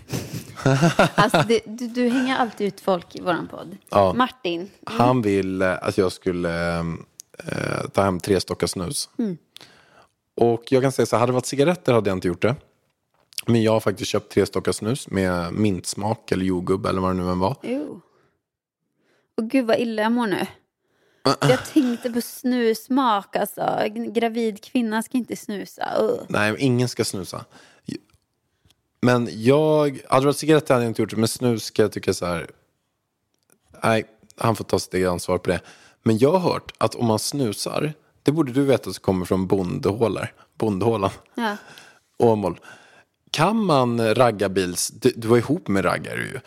[1.16, 3.78] Alltså, det, du, du hänger alltid ut folk i våran podd.
[3.90, 4.14] Ja.
[4.14, 4.70] Martin.
[4.86, 6.84] Han vill eh, att jag skulle
[7.46, 9.10] eh, ta hem tre stockar snus.
[9.18, 9.38] Mm.
[10.36, 12.56] Och jag kan säga så här, hade det varit cigaretter hade jag inte gjort det.
[13.46, 17.24] Men jag har faktiskt köpt tre stockar snus med mintsmak eller jordgubb eller vad det
[17.24, 17.56] nu än var.
[17.62, 18.02] Jo.
[19.38, 20.46] Och gud vad illa jag mår nu.
[21.42, 23.62] Jag tänkte på snussmak alltså.
[23.62, 25.98] En gravid kvinna ska inte snusa.
[26.02, 26.24] Ugh.
[26.30, 27.46] Nej, ingen ska snusa.
[29.02, 31.92] Men jag, hade det varit cigaretter hade jag inte gjort det, men snus ska jag
[31.92, 32.48] tycka så här,
[33.84, 34.06] nej,
[34.38, 35.62] han får ta sitt eget ansvar på det.
[36.08, 37.94] Men jag har hört att om man snusar,
[38.24, 41.58] det borde du veta som kommer från bondehålar, bondhålan, Ja.
[42.20, 42.60] Åmål.
[43.32, 46.40] Kan man ragga bils, du, du var ihop med raggare ju.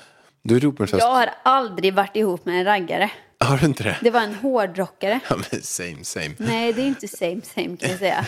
[0.43, 3.11] Du är ihop med Jag har aldrig varit ihop med en raggare.
[3.39, 3.97] Har du inte det?
[4.03, 5.21] Det var en hårdrockare.
[5.29, 6.35] Ja, men same, same.
[6.39, 8.27] Nej, det är inte same same kan jag säga.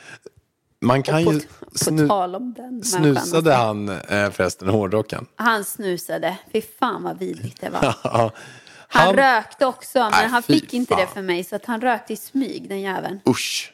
[0.80, 3.02] Man kan På, ju, på snu, tal om den människan.
[3.02, 5.26] snusade han eh, förresten hårdrocken?
[5.36, 6.36] Han snusade.
[6.52, 8.30] Fy fan vad vidrigt det var.
[8.92, 8.98] Ja.
[9.00, 11.44] Han, Han- rökte också, men Nej, han fick inte det för mig.
[11.44, 13.20] Så att han rökte i smyg, den jäveln.
[13.28, 13.72] Usch.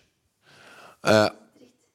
[1.06, 1.26] Eh,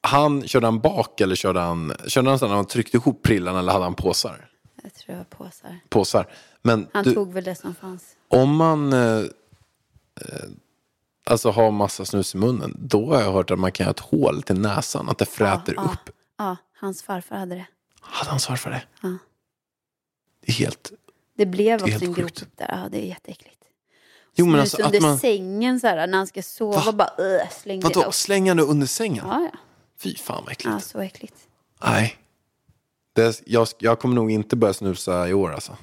[0.00, 3.56] han, körde han bak eller körde han, körde han så att han tryckte ihop prillan
[3.56, 4.48] eller hade han påsar?
[4.82, 5.80] Jag tror jag var påsar.
[5.88, 6.26] Påsar.
[6.62, 8.04] Men Han du, tog väl det som fanns.
[8.28, 9.24] om man eh,
[11.24, 14.00] alltså har massa snus i munnen, då har jag hört att man kan göra ett
[14.00, 16.10] hål till näsan, att det fräter ja, upp.
[16.38, 17.66] Ja, hans farfar hade det.
[18.00, 18.82] Hade han svar för det?
[19.00, 19.08] Ja.
[20.40, 20.92] Det är helt...
[21.36, 22.68] Det blev också en grop där.
[22.68, 23.56] Ja, det är jätteäckligt.
[24.34, 25.18] Jo men alltså under man...
[25.18, 26.80] sängen så här, när han ska sova.
[26.80, 26.92] Va?
[26.92, 29.24] Bara uh, släng det Vadå, nu under sängen?
[29.28, 29.58] Ja, ja.
[29.98, 30.74] Fy fan vad äckligt.
[30.74, 31.48] ja, så äckligt.
[31.84, 32.16] Nej.
[33.12, 35.76] Det, jag, jag kommer nog inte börja snusa i år alltså.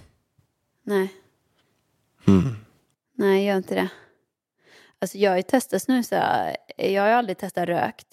[0.83, 1.13] Nej.
[2.27, 2.55] Mm.
[3.15, 3.89] Nej, gör inte det.
[4.99, 6.49] Alltså jag har ju testat snusa.
[6.77, 8.07] Jag har aldrig testat rökt.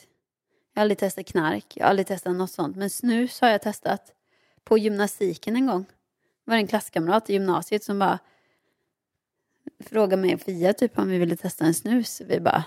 [0.75, 1.67] Jag har aldrig testat knark.
[1.75, 2.77] Jag har aldrig testat något sånt.
[2.77, 4.13] Men snus har jag testat
[4.65, 5.85] på gymnastiken en gång.
[6.51, 8.19] Det var en klasskamrat i gymnasiet som bara
[9.91, 12.23] frågade mig och Fia typ om vi ville testa en snus.
[12.29, 12.65] Vi bara,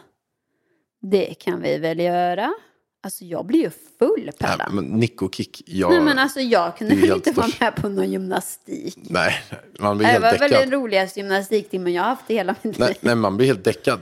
[1.02, 2.54] det kan vi väl göra.
[3.02, 3.70] Alltså jag blir ju
[4.00, 4.76] full Nej, Pallan.
[4.76, 5.92] men Nick och Kick, jag...
[5.92, 8.98] Nej men alltså jag kunde det väl helt inte vara med på någon gymnastik.
[8.98, 9.44] Nej,
[9.80, 10.62] man blir Det helt var väl däckad.
[10.70, 12.98] den roligaste gymnastiktimmen jag har haft i hela mitt liv.
[13.02, 14.00] nej, man blir helt däckad.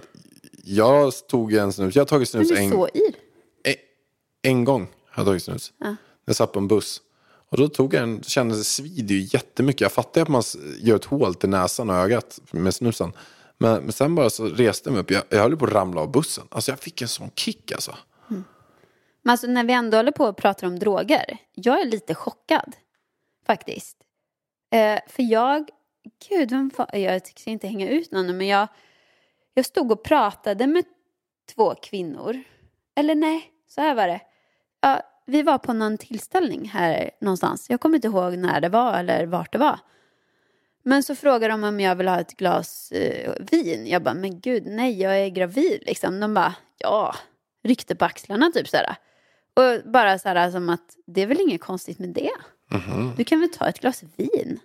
[0.64, 3.16] Jag tog en snus, jag har tagit snus du är en, så yr.
[3.64, 3.76] en,
[4.42, 4.88] en gång.
[5.10, 5.74] Har jag tagit snus.
[5.78, 5.96] Ja.
[6.26, 7.02] Jag satt på en buss.
[7.52, 9.82] Och då tog jag en, kände det svider ju jättemycket.
[9.82, 10.44] Jag fattar ju att man
[10.80, 13.14] gör ett hål till näsan och ögat med snusen.
[13.58, 15.12] Men, men sen bara så reste jag mig upp.
[15.12, 16.48] Jag, jag höll på att ramla av bussen.
[16.52, 17.98] Alltså jag fick en sån kick alltså.
[18.30, 18.44] Mm.
[19.22, 21.38] Men alltså när vi ändå håller på och pratar om droger.
[21.54, 22.76] Jag är lite chockad.
[23.46, 23.98] Faktiskt.
[24.72, 25.70] Eh, för jag,
[26.30, 28.68] gud vem var, jag tycks inte hänga ut någon men jag,
[29.54, 30.86] jag stod och pratade med
[31.56, 32.44] två kvinnor.
[32.96, 34.22] Eller nej, så här var det.
[34.82, 35.02] Ja,
[35.32, 37.70] vi var på någon tillställning här någonstans.
[37.70, 39.80] Jag kommer inte ihåg när det var eller vart det var.
[40.84, 43.88] Men så frågade de om jag vill ha ett glas eh, vin.
[43.88, 46.20] Jag bara, men gud nej, jag är gravid liksom.
[46.20, 47.16] De bara, ja,
[47.64, 48.96] ryckte på axlarna typ sådär.
[49.54, 52.32] Och bara så här som att det är väl inget konstigt med det.
[53.18, 54.60] Du kan väl ta ett glas vin.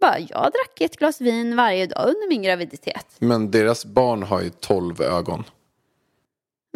[0.00, 3.06] Bara, jag drack ett glas vin varje dag under min graviditet.
[3.18, 5.44] Men deras barn har ju tolv ögon.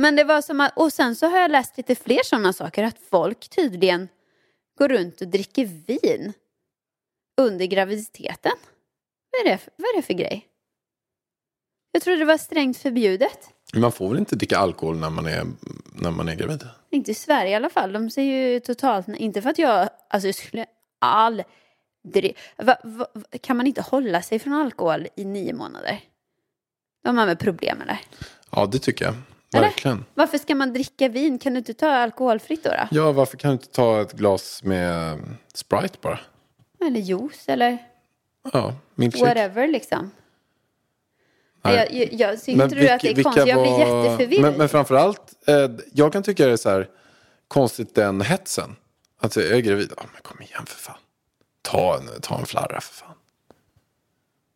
[0.00, 2.84] Men det var som att, och sen så har jag läst lite fler sådana saker,
[2.84, 4.08] att folk tydligen
[4.78, 6.32] går runt och dricker vin
[7.40, 8.52] under graviditeten.
[9.30, 10.46] Vad är det, vad är det för grej?
[11.92, 13.50] Jag trodde det var strängt förbjudet.
[13.74, 15.46] Man får väl inte dricka alkohol när man är,
[15.92, 16.66] när man är gravid?
[16.90, 17.92] Inte i Sverige i alla fall.
[17.92, 20.66] De säger ju totalt, inte för att jag, alltså jag skulle
[20.98, 23.06] aldrig, va, va,
[23.40, 26.00] kan man inte hålla sig från alkohol i nio månader?
[27.04, 28.00] De har med problem eller?
[28.50, 29.14] Ja, det tycker jag.
[29.52, 30.04] Verkligen.
[30.14, 31.38] Varför ska man dricka vin?
[31.38, 32.70] Kan du inte ta alkoholfritt då?
[32.70, 32.88] då?
[32.90, 35.18] Ja, varför kan du inte ta ett glas med
[35.54, 36.18] Sprite bara?
[36.80, 37.78] Eller juice eller
[38.52, 40.10] Ja, whatever liksom.
[41.62, 41.76] Nej.
[41.76, 43.46] Jag, jag, jag tycker inte du att det är konstigt?
[43.46, 44.42] Jag blir jätteförvirrad.
[44.42, 46.88] Men, men framförallt, eh, jag kan tycka det är så här
[47.48, 48.76] konstigt den hetsen.
[49.20, 49.92] Att jag är gravid.
[49.96, 50.98] Ja, men kom igen för fan.
[51.62, 53.14] Ta en, ta en flarra för fan.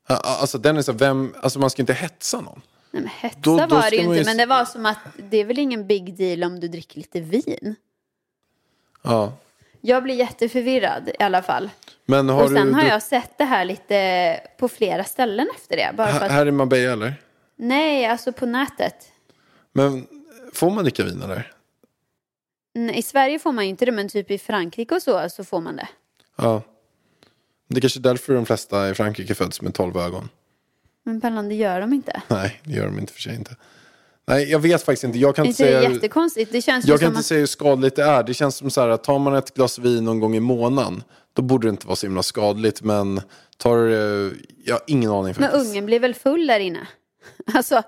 [0.06, 2.62] Alltså den är så vem, alltså man ska inte hetsa någon.
[2.92, 4.98] Nej, men hetsa Då- då var det ju inte, ju- men det var som att
[5.16, 7.74] det är väl ingen big deal om du dricker lite vin.
[9.02, 9.32] Ja.
[9.80, 11.70] Jag blir jätteförvirrad i alla fall.
[12.06, 15.48] Men har och sen du, har du jag sett det här lite på flera ställen
[15.54, 15.90] efter det.
[15.96, 17.14] Bara att, här i Marbella eller?
[17.56, 19.12] nej, alltså på nätet.
[19.72, 20.06] Men
[20.52, 21.52] får man dricka vin eller?
[22.74, 25.44] Nej, I Sverige får man ju inte det, men typ i Frankrike och så, så
[25.44, 25.88] får man det.
[26.36, 26.62] Ja.
[27.68, 30.28] Det är kanske är därför de flesta i Frankrike föds med tolv ögon.
[31.04, 32.22] Men Pallan, det gör de inte.
[32.28, 33.56] Nej, det gör de inte för sig inte.
[34.26, 35.18] Nej, jag vet faktiskt inte.
[35.18, 35.90] Jag kan inte säga...
[35.90, 36.52] jättekonstigt?
[36.52, 37.24] Det känns Jag kan inte att...
[37.26, 38.22] säga hur skadligt det är.
[38.22, 41.02] Det känns som så här att tar man ett glas vin någon gång i månaden,
[41.32, 42.82] då borde det inte vara så himla skadligt.
[42.82, 43.20] Men
[43.56, 44.32] tar det,
[44.64, 45.66] jag har ingen aning Men faktiskt.
[45.70, 46.86] ungen blir väl full där inne?
[47.54, 47.82] Alltså,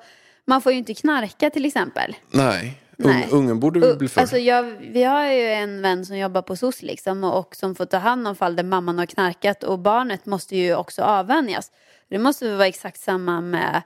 [0.47, 2.17] man får ju inte knarka till exempel.
[2.31, 3.29] Nej, Nej.
[3.31, 4.21] Un, ungen borde väl bli full.
[4.21, 7.75] Alltså jag, vi har ju en vän som jobbar på SOS liksom och, och som
[7.75, 11.71] får ta hand om fall där mamman har knarkat och barnet måste ju också avvänjas.
[12.09, 13.83] Det måste väl vara exakt samma med,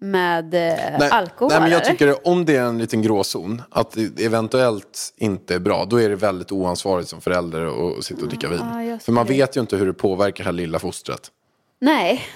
[0.00, 1.52] med eh, alkohol?
[1.52, 5.58] nej, men jag tycker om det är en liten gråzon, att det eventuellt inte är
[5.58, 8.60] bra, då är det väldigt oansvarigt som förälder att sitta och dricka vin.
[8.72, 11.30] Ja, jag För man vet ju inte hur det påverkar det här lilla fostret.
[11.78, 12.26] Nej,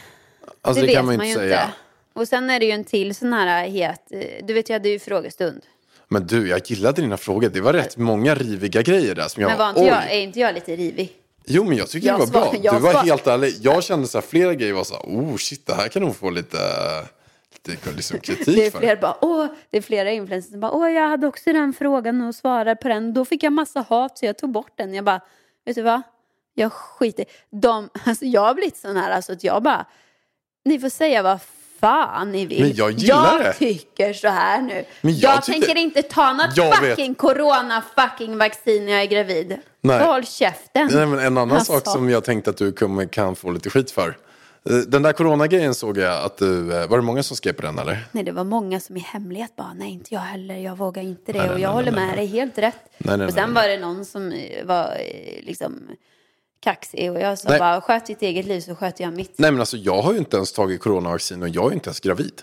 [0.63, 1.73] Alltså det, det, vet kan man ju man inte säga.
[2.13, 4.13] Och sen är det ju en till sån här het,
[4.43, 5.63] du vet jag hade ju frågestund.
[6.15, 7.49] Men du, jag gillade dina frågor.
[7.49, 9.87] Det var rätt många riviga grejer där som jag Men var inte oj.
[9.87, 11.13] jag, är inte jag lite rivig?
[11.47, 12.45] Jo, men jag tycker Jag det var bra.
[12.53, 13.55] svar- jag du var svar- helt ärlig.
[13.61, 16.17] Jag kände så här, flera grejer var så här, oh shit, det här kan nog
[16.17, 16.59] få lite,
[17.69, 18.79] lite liksom kritik Det är för.
[18.79, 22.23] flera bara, åh, det är flera influencers som bara, åh, jag hade också den frågan
[22.29, 23.15] och svarade på den.
[23.15, 24.95] Då fick jag massa hat så jag tog bort den.
[24.95, 25.21] Jag bara,
[25.67, 26.03] vet du vad?
[26.55, 29.87] Jag skiter de, alltså jag har blivit sån här, alltså att jag bara,
[30.65, 31.41] ni får säga vad
[31.85, 32.61] fan ni vill.
[32.63, 33.53] Men jag gillar jag det.
[33.53, 34.85] tycker så här nu.
[35.01, 36.91] Men jag jag tyckte- tänker inte ta något Jag vet.
[36.91, 39.57] fucking corona fucking vaccin när jag är gravid.
[39.81, 40.01] Nej.
[40.01, 40.89] Så håll käften.
[40.93, 41.73] Nej, men en annan Alltså.
[41.73, 44.17] sak som jag tänkte att du kommer, kan få lite skit för.
[44.71, 47.63] Eh, Den där coronagrejen såg jag att du, eh, var det många som skrev på
[47.63, 48.07] den eller?
[48.13, 51.33] Nej, det var många som i hemlighet bara, nej inte jag heller, jag vågar inte
[51.33, 51.39] det.
[51.39, 52.77] Nej, och jag nej, håller nej, med dig, helt rätt.
[52.99, 54.97] Nej, nej, och sen var det någon som eh, var
[55.43, 55.89] liksom
[56.65, 57.59] kaxig och jag sa Nej.
[57.59, 59.39] bara, sköt ditt eget liv så sköter jag mitt.
[59.39, 62.01] Nej men alltså jag har ju inte ens tagit coronavaccin och jag är inte ens
[62.01, 62.43] gravid.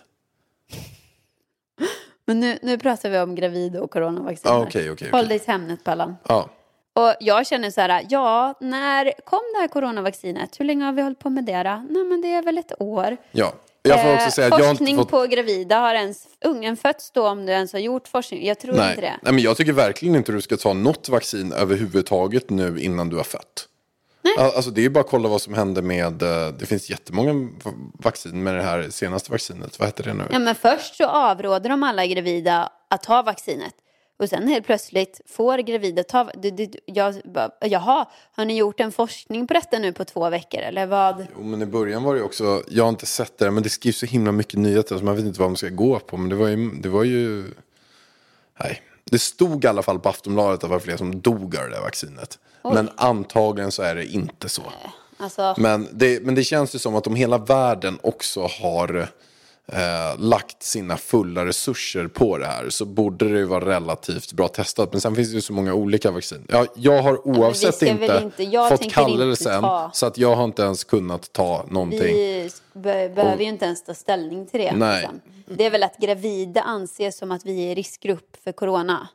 [2.26, 4.51] Men nu, nu pratar vi om gravid och coronavaccin.
[4.51, 4.61] Här.
[4.61, 5.30] okej, okej, Håll okej.
[5.30, 6.15] dig till ämnet, Pallan.
[6.28, 6.49] Ja.
[6.93, 10.59] Och jag känner så här, ja, när kom det här coronavaccinet?
[10.59, 11.84] Hur länge har vi hållit på med det då?
[11.89, 13.17] Nej, men det är väl ett år.
[13.32, 13.53] ja.
[13.84, 15.09] Jag får också Eh, säga att jag har inte fått...
[15.09, 18.45] på gravida, har ens ungen fötts då om du ens har gjort forskning?
[18.47, 18.89] Jag tror Nej.
[18.89, 19.19] inte det.
[19.22, 23.17] Nej men jag tycker verkligen inte du ska ta något vaccin överhuvudtaget nu innan du
[23.17, 23.67] har fött.
[24.22, 24.34] Nej.
[24.38, 26.89] Al- Alltså det är ju bara att kolla vad som hände med, eh, det finns
[26.89, 27.49] jättemånga
[27.93, 30.24] vaccin med det här senaste vaccinet, vad heter det nu?
[30.32, 33.74] Ja, men först så avråder de alla gravida att ta vaccinet.
[34.19, 36.24] Och sen helt plötsligt får gravida ta...
[36.24, 38.05] Det, det, jag, bara, jaha,
[38.36, 41.26] har ni gjort en forskning på detta nu på två veckor eller vad?
[41.38, 43.97] Jo, men i början var det också, jag har inte sett det, men det skrivs
[43.99, 46.17] så himla mycket nyheter så man vet inte vad man ska gå på.
[46.17, 47.43] Men det var ju, det var ju,
[48.59, 48.82] nej.
[49.12, 51.76] Det stod i alla fall på Aftonbladet att det var fler som dog av det
[51.76, 52.39] där vaccinet.
[52.64, 54.64] Men antagligen så är det inte så.
[55.18, 59.07] Alltså, Men det, men det känns ju som att om hela världen också har
[59.72, 64.47] eh, lagt sina fulla resurser på det här så borde det ju vara relativt bra
[64.47, 64.91] testat.
[64.91, 66.45] Men sen finns det ju så många olika vaccin.
[66.49, 70.36] Ja, jag har oavsett väl inte, inte- jag fått inte kallelsen ta- så att jag
[70.36, 71.99] har inte ens kunnat ta någonting.
[72.01, 74.72] vi be, behöver ju inte ens ta ställning till det.
[74.76, 75.01] Nej.
[75.01, 75.22] liksom.
[75.57, 79.07] Det är väl att gravida anses som att vi är i riskgrupp för corona.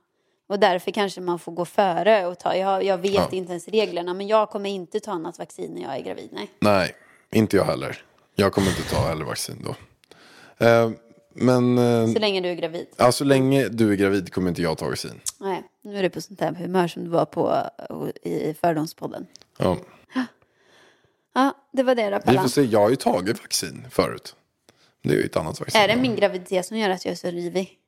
[0.49, 2.57] Och därför kanske man får gå före och ta.
[2.57, 3.29] Jag, jag vet Ja.
[3.33, 6.29] inte ens reglerna, men jag kommer inte ta något vaccin när jag är gravid.
[6.33, 6.51] Nej.
[6.61, 6.95] Nej,
[7.33, 8.03] inte jag heller.
[8.35, 9.75] Jag kommer inte ta heller vaccin då.
[10.59, 10.91] Eh,
[11.35, 12.87] men eh, Så länge du är gravid.
[12.97, 15.21] ja, så länge du är gravid kommer inte jag ta vaccin.
[15.41, 17.71] Nej, nu är du på sånt här humör som du var på
[18.25, 19.27] eh, i Fördomspodden.
[19.59, 19.77] Ja.
[21.35, 24.35] Ja, det var det då, Vi får se, jag har ju tagit vaccin förut.
[25.03, 25.81] Det är ju ett annat vaccin.
[25.81, 27.79] Är det min graviditet som gör att jag är så rivig?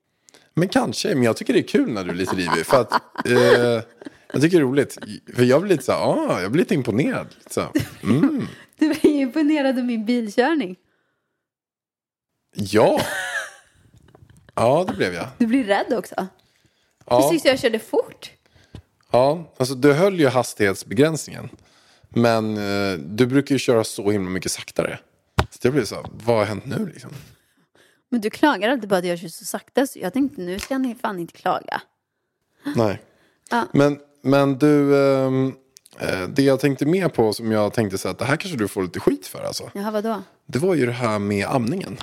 [0.55, 2.67] Men kanske, men jag tycker det är kul när du är lite rivig.
[2.67, 2.93] För att,
[3.27, 3.37] eh,
[4.33, 4.99] jag tycker det är roligt.
[5.35, 7.27] För jag blir lite så här, ah, jag blir lite imponerad.
[7.39, 7.63] Lite så
[8.03, 8.47] mm,
[8.79, 10.77] Du ju imponerad av min bilkörning.
[12.59, 13.01] Ja.
[14.55, 15.29] Ja, det blev jag.
[15.39, 16.27] Du blir rädd också.
[17.07, 18.31] Ja, Precis, jag körde fort.
[19.11, 21.49] ja, alltså du höll ju hastighetsbegränsningen.
[22.09, 24.99] Men eh, du brukar ju köra så himla mycket saktare.
[25.51, 27.11] Så jag blev så här, vad har hänt nu liksom?
[28.09, 30.79] Men du klagar alltid på att jag kör så sakta så jag tänkte nu ska
[30.79, 31.83] ni fan inte klaga.
[32.77, 33.03] Nej.
[33.51, 33.67] Ja.
[33.73, 35.53] Men, men du, ehm,
[35.99, 38.69] eh, det jag tänkte mer på som jag tänkte så att det här kanske du
[38.69, 39.71] får lite skit för alltså.
[39.75, 40.23] Jaha, vadå?
[40.47, 41.97] Det var ju det här med amningen.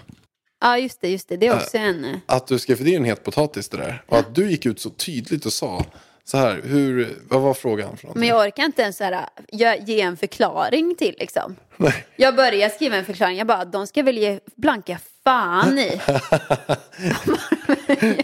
[0.62, 1.38] Ja, just det, just det.
[1.38, 2.06] Det är också en...
[2.06, 4.04] eh, Att du skrev, för det är en het potatis det där.
[4.08, 5.86] Och att du gick ut så tydligt och sa
[6.24, 8.20] så här, hur, vad var frågan för någonting?
[8.20, 11.56] Men jag orkar inte ens så här, jag, ge en förklaring till liksom.
[11.78, 12.06] Nej.
[12.16, 16.02] Jag börjar skriva en förklaring, jag bara, de ska väl ge blanka fan i.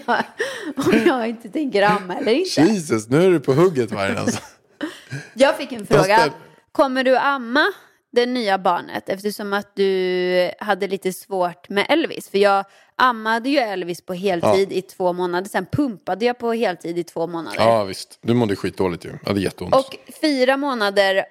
[0.05, 0.23] jag,
[0.75, 2.61] om jag inte tänker amma eller inte.
[2.61, 4.39] Jesus, nu är du på hugget Vargen alltså.
[5.33, 6.33] Jag fick en fråga.
[6.71, 7.65] Kommer du amma
[8.11, 12.29] det nya barnet eftersom att du hade lite svårt med Elvis?
[12.29, 15.49] För jag ammade ju Elvis på heltid i två månader.
[15.49, 17.57] Sen pumpade jag på heltid i två månader.
[17.59, 19.09] Ja visst, du mådde skitdåligt ju.
[19.21, 19.75] Jag hade jätteont.
[19.75, 21.25] Och fyra månader,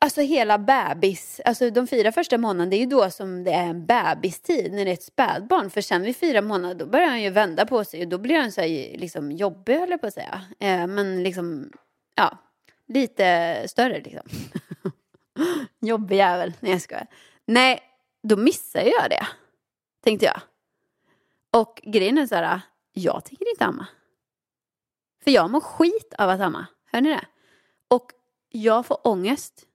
[0.00, 3.66] alltså hela bebis, alltså de fyra första månaderna, det är ju då som det är
[3.66, 5.70] en bebistid, när det är ett spädbarn.
[5.70, 8.38] För sen vid fyra månader, då börjar han ju vända på sig och då blir
[8.38, 10.40] han så här, liksom jobbig, höll jag på att säga.
[10.60, 11.70] Eh, men liksom,
[12.14, 12.38] ja,
[12.88, 14.28] lite större liksom.
[15.80, 17.06] jobbig jävel, nej jag skojar.
[17.44, 17.82] Nej,
[18.22, 19.26] då missar jag det,
[20.04, 20.40] tänkte jag.
[21.50, 22.60] Och grejen är så här,
[22.92, 23.86] jag tänker inte amma.
[25.24, 27.26] För jag mår skit av att amma, hör ni det?
[27.88, 28.12] Och
[28.48, 29.66] jag får ångest.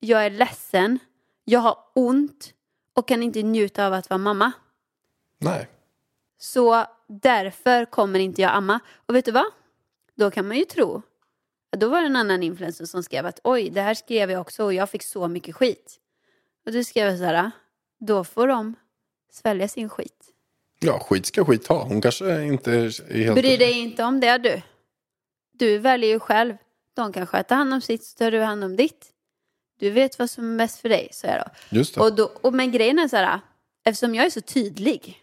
[0.00, 0.98] Jag är ledsen.
[1.44, 2.54] Jag har ont
[2.94, 4.52] och kan inte njuta av att vara mamma.
[5.38, 5.68] Nej.
[6.38, 8.80] Så därför kommer inte jag amma.
[9.06, 9.46] Och vet du vad?
[10.14, 11.02] Då kan man ju tro.
[11.76, 14.64] Då var det en annan influencer som skrev att oj, det här skrev jag också
[14.64, 15.96] och jag fick så mycket skit.
[16.66, 17.50] Och då skrev jag så här,
[17.98, 18.74] då får de
[19.32, 20.24] svälja sin skit.
[20.80, 21.84] Ja, skit ska skit ha.
[21.84, 23.34] Hon kanske inte är helt...
[23.34, 24.62] Bry dig inte om det du.
[25.52, 26.56] Du väljer ju själv.
[26.94, 29.06] De kan sköta hand om sitt så tar du hand om ditt.
[29.78, 31.76] Du vet vad som är bäst för dig, så är det.
[31.76, 32.00] Just det.
[32.00, 33.40] Och, då, och men grejen är så här,
[33.84, 35.22] eftersom jag är så tydlig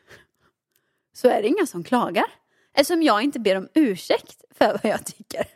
[1.13, 2.25] så är det inga som klagar.
[2.73, 5.47] Eftersom jag inte ber om ursäkt för vad jag tycker.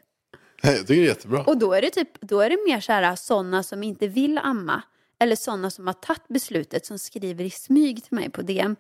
[0.64, 1.43] Nej, jag tycker det är jättebra.
[1.43, 4.38] Och då är det, typ, då är det mer så här sådana som inte vill
[4.38, 4.82] amma
[5.20, 8.76] eller sådana som har tagit beslutet som skriver i smyg till mig på DM.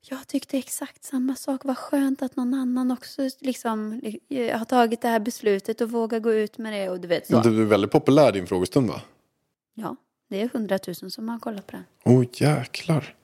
[0.00, 1.60] Jag tyckte exakt samma sak.
[1.64, 6.20] Vad skönt att någon annan också liksom, eh, har tagit det här beslutet och vågar
[6.20, 6.88] gå ut med det.
[6.88, 7.40] Och du vet så.
[7.40, 9.00] Du är väldigt populär din frågestund va?
[9.74, 9.96] Ja,
[10.30, 11.84] det är hundratusen som har kollat på den.
[12.04, 13.14] Åh oh, jäklar.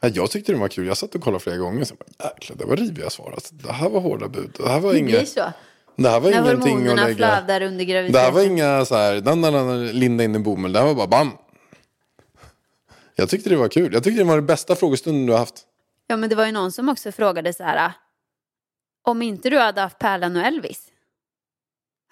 [0.00, 0.86] Ja, Jag tyckte det var kul.
[0.86, 1.84] Jag satt och kollade flera gånger.
[1.84, 3.32] Så bara, jäklar, det var riviga svar.
[3.32, 4.50] Alltså, det här var hårda bud.
[4.56, 5.52] Det här var, Det inga, blir så.
[6.02, 7.14] Det här var När ingenting att lägga...
[7.16, 8.24] flödar under Det graviditeten.
[8.24, 10.72] här var inga så här, den där, linda in i bomull.
[10.72, 11.30] Det här var bara bam.
[13.14, 13.92] Jag tyckte det var kul.
[13.92, 15.66] Jag tyckte det var den bästa frågestunden du har haft.
[16.06, 17.92] Ja, men det var ju någon som också frågade så här.
[19.02, 20.92] Om inte du hade haft Pärlan och Elvis,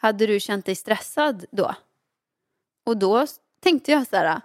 [0.01, 1.75] hade du känt dig stressad då?
[2.87, 3.27] Och då
[3.61, 4.41] tänkte jag så här.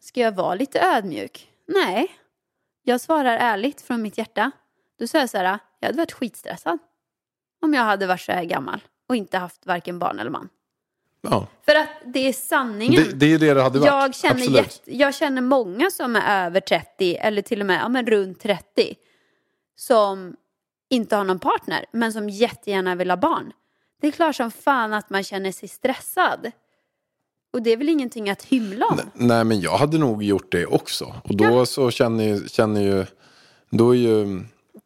[0.00, 1.50] Ska jag vara lite ödmjuk?
[1.66, 2.08] Nej,
[2.82, 4.50] jag svarar ärligt från mitt hjärta.
[4.98, 5.58] Då sa jag så här.
[5.80, 6.78] Jag hade varit skitstressad
[7.64, 10.48] om jag hade varit så här gammal och inte haft varken barn eller man.
[11.20, 11.46] Ja.
[11.66, 13.04] För att det är sanningen.
[13.04, 13.92] Det, det är det det hade varit.
[13.92, 17.88] Jag känner, jätte, jag känner många som är över 30 eller till och med ja,
[17.88, 18.94] men runt 30
[19.76, 20.36] som
[20.90, 23.52] inte har någon partner men som jättegärna vill ha barn.
[24.00, 26.50] Det är klart som fan att man känner sig stressad.
[27.52, 29.00] Och det är väl ingenting att hymla om?
[29.14, 31.14] Nej, men jag hade nog gjort det också.
[31.24, 33.06] Och då så känner, ju- känner ju...
[33.70, 34.44] Då är ju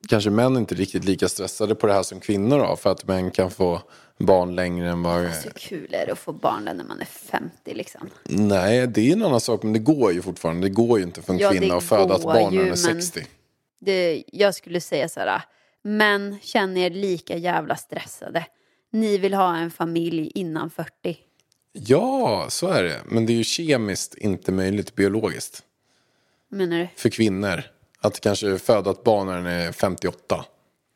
[0.08, 2.76] kanske män inte riktigt lika stressade på det här som kvinnor då.
[2.76, 3.82] För att män kan få
[4.18, 5.34] barn längre än vad...
[5.34, 8.10] Så kul är det att få barn när man är 50 liksom.
[8.24, 9.62] Nej, det är en annan sak.
[9.62, 10.66] Men det går ju fortfarande.
[10.66, 12.64] Det går ju inte för en Ja, kvinna att föda ett barn när den är
[12.66, 13.26] men- 60.
[13.80, 15.42] Det, jag skulle säga så här,
[15.82, 18.46] men känner er lika jävla stressade.
[18.92, 21.16] Ni vill ha en familj innan 40.
[21.72, 23.00] Ja, så är det.
[23.06, 25.62] Men det är ju kemiskt inte möjligt biologiskt.
[26.50, 26.88] Menar du?
[26.96, 27.62] För kvinnor.
[28.00, 30.44] Att kanske föda ett barn när den är 58.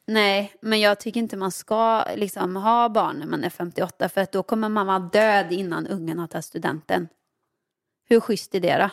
[0.06, 4.20] Nej, men jag tycker inte man ska liksom ha barn när man är 58 för
[4.20, 7.08] att då kommer man vara död innan ungen har tagit studenten.
[8.08, 8.90] Hur schysst är det då?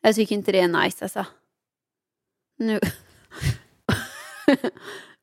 [0.00, 1.26] Jag tycker inte det är nice alltså.
[2.58, 2.80] Nu.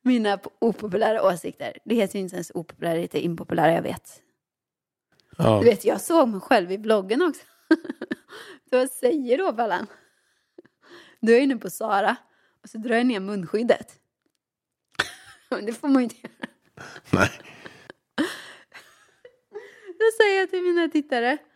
[0.02, 1.78] Mina opopulära åsikter.
[1.86, 4.22] Det heter ju inte ens opopulära, det heter impopulära, jag vet.
[5.38, 5.60] Ja.
[5.60, 7.42] Du vet, jag såg mig själv i bloggen också.
[8.72, 9.88] Vad säger då, Pallan?
[11.22, 12.15] Du är inne på Sara
[12.63, 13.99] Och så drar jag ner munskyddet.
[15.65, 16.34] Det får man ju inte göra.
[17.09, 17.30] Nej.
[19.99, 21.38] Då säger jag till mina tittare.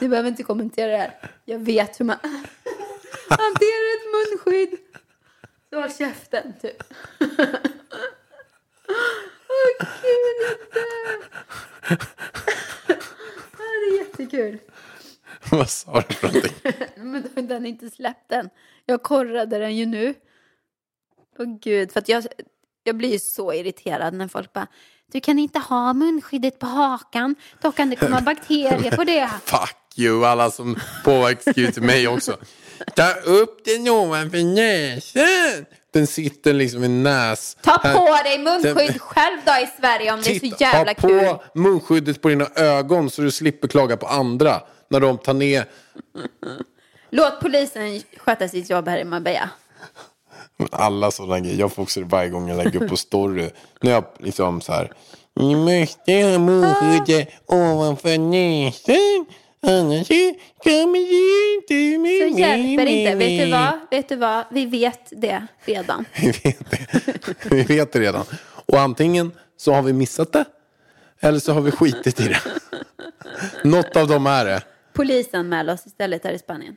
[0.00, 1.32] Du behöver inte kommentera det här.
[1.44, 2.16] Jag vet hur man
[3.28, 4.78] hanterar ett munskydd.
[5.70, 6.82] Så håll käften, typ.
[9.48, 11.28] Åh gud, jag dör.
[13.56, 14.58] Det är jättekul.
[15.50, 16.52] Vad sa du för någonting?
[17.34, 18.50] Men den inte släppt den.
[18.86, 20.14] Jag korrade den ju nu.
[21.38, 22.26] Åh gud, för att jag,
[22.84, 24.66] jag blir ju så irriterad när folk bara
[25.12, 29.30] Du kan inte ha munskyddet på hakan, då kan det komma bakterier på det.
[29.44, 32.36] Fuck you, alla som påverkar skriver till mig också.
[32.96, 35.64] Ta upp den ovanför näsan.
[35.92, 37.56] Den sitter liksom i näs...
[37.60, 40.94] Ta på dig munskydd Den- själv då i Sverige om det är så jävla ha
[40.94, 41.36] på kul.
[41.62, 44.60] munskyddet på dina ögon så du slipper klaga på andra.
[44.94, 45.64] När de tar ner...
[47.10, 49.50] Låt polisen sköta sitt jobb här i Marbella.
[50.70, 51.60] Alla sådana grejer.
[51.60, 53.50] Jag får också det varje gång jag lägger upp på story.
[53.80, 54.92] När jag liksom så här.
[55.36, 59.26] Ni måste ha munskyddet ovanför näsan.
[59.66, 60.08] Annars
[60.64, 63.14] kommer det inte med Så hjälper det inte.
[63.14, 63.72] Vet du vad?
[63.90, 64.44] Vet du vad?
[64.50, 66.04] Vi vet det redan.
[66.20, 67.50] Vi vet det.
[67.50, 68.24] Vi vet det redan.
[68.66, 70.44] Och antingen så har vi missat det.
[71.20, 72.40] Eller så har vi skitit i det.
[73.64, 74.62] Något av dem är det.
[74.94, 76.76] Polisanmäl oss istället här i Spanien.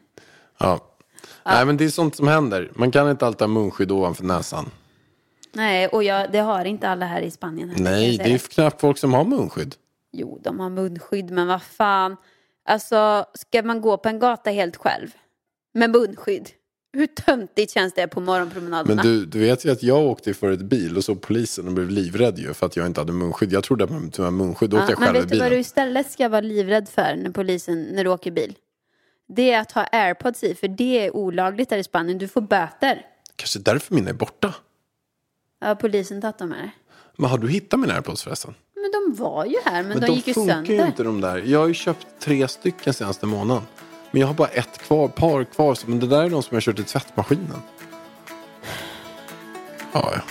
[0.57, 0.79] Ja.
[1.45, 2.71] Nej men det är sånt som händer.
[2.75, 4.69] Man kan inte alltid ha munskydd ovanför näsan.
[5.53, 7.69] Nej, och jag, det har inte alla här i Spanien.
[7.69, 9.75] jag Nej, det är knappt folk som har munskydd.
[10.11, 12.17] Jo, de har munskydd, men vad fan.
[12.69, 15.07] Alltså, ska man gå på en gata helt själv
[15.73, 16.49] med munskydd?
[16.93, 18.95] Hur töntigt känns det på morgonpromenaderna?
[18.95, 21.73] Men du, du vet ju att jag åkte för ett bil och så polisen och
[21.73, 23.53] blev livrädd ju för att jag inte hade munskydd.
[23.53, 24.69] Jag trodde att man tog med munskydd.
[24.69, 25.57] Då åkte ja, jag men själv i vet du vad bilen.
[25.57, 28.55] du istället ska vara livrädd för när polisen, när du åker bil?
[29.27, 32.17] Det är att ha airpods i, för det är olagligt här i Spanien.
[32.17, 33.05] Du får böter.
[33.35, 34.53] Kanske därför mina är borta.
[35.61, 36.71] Ja, polisen tagit dem här.
[37.17, 38.53] Men har du hittat mina airpods förresten?
[38.75, 40.73] Men de var ju här, men, Men de, de gick ju funkar sönder.
[40.73, 41.37] ju inte de där.
[41.45, 43.63] Jag har ju köpt tre stycken senaste månaden.
[44.17, 45.75] Men jag har bara ett kvar, par kvar.
[45.75, 47.61] så- Men det där är de som jag kört i tvättmaskinen.
[49.91, 50.21] Ja, ja.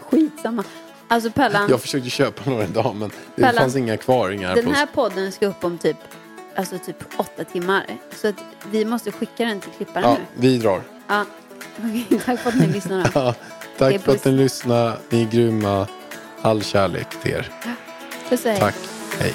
[0.00, 0.64] Skitsamma.
[1.08, 4.30] Alltså Pellan, Jag försökte köpa några idag men det Pellan, fanns inga kvar.
[4.30, 5.96] Inga den här podden ska upp om typ,
[6.56, 7.86] alltså typ åtta timmar.
[8.16, 8.34] Så att
[8.70, 10.48] vi måste skicka den till klipparen Ja, nu.
[10.48, 10.82] vi drar.
[11.08, 11.24] Ja.
[12.24, 13.02] Tack för att ni lyssnar.
[13.04, 13.10] då.
[13.14, 13.34] Ja,
[13.78, 14.96] tack för att ni lyssnade.
[15.10, 15.86] Ni är grymma.
[16.42, 17.52] All kärlek till er.
[18.28, 18.60] Puss och hej.
[18.60, 18.74] Tack.
[19.18, 19.34] Hej.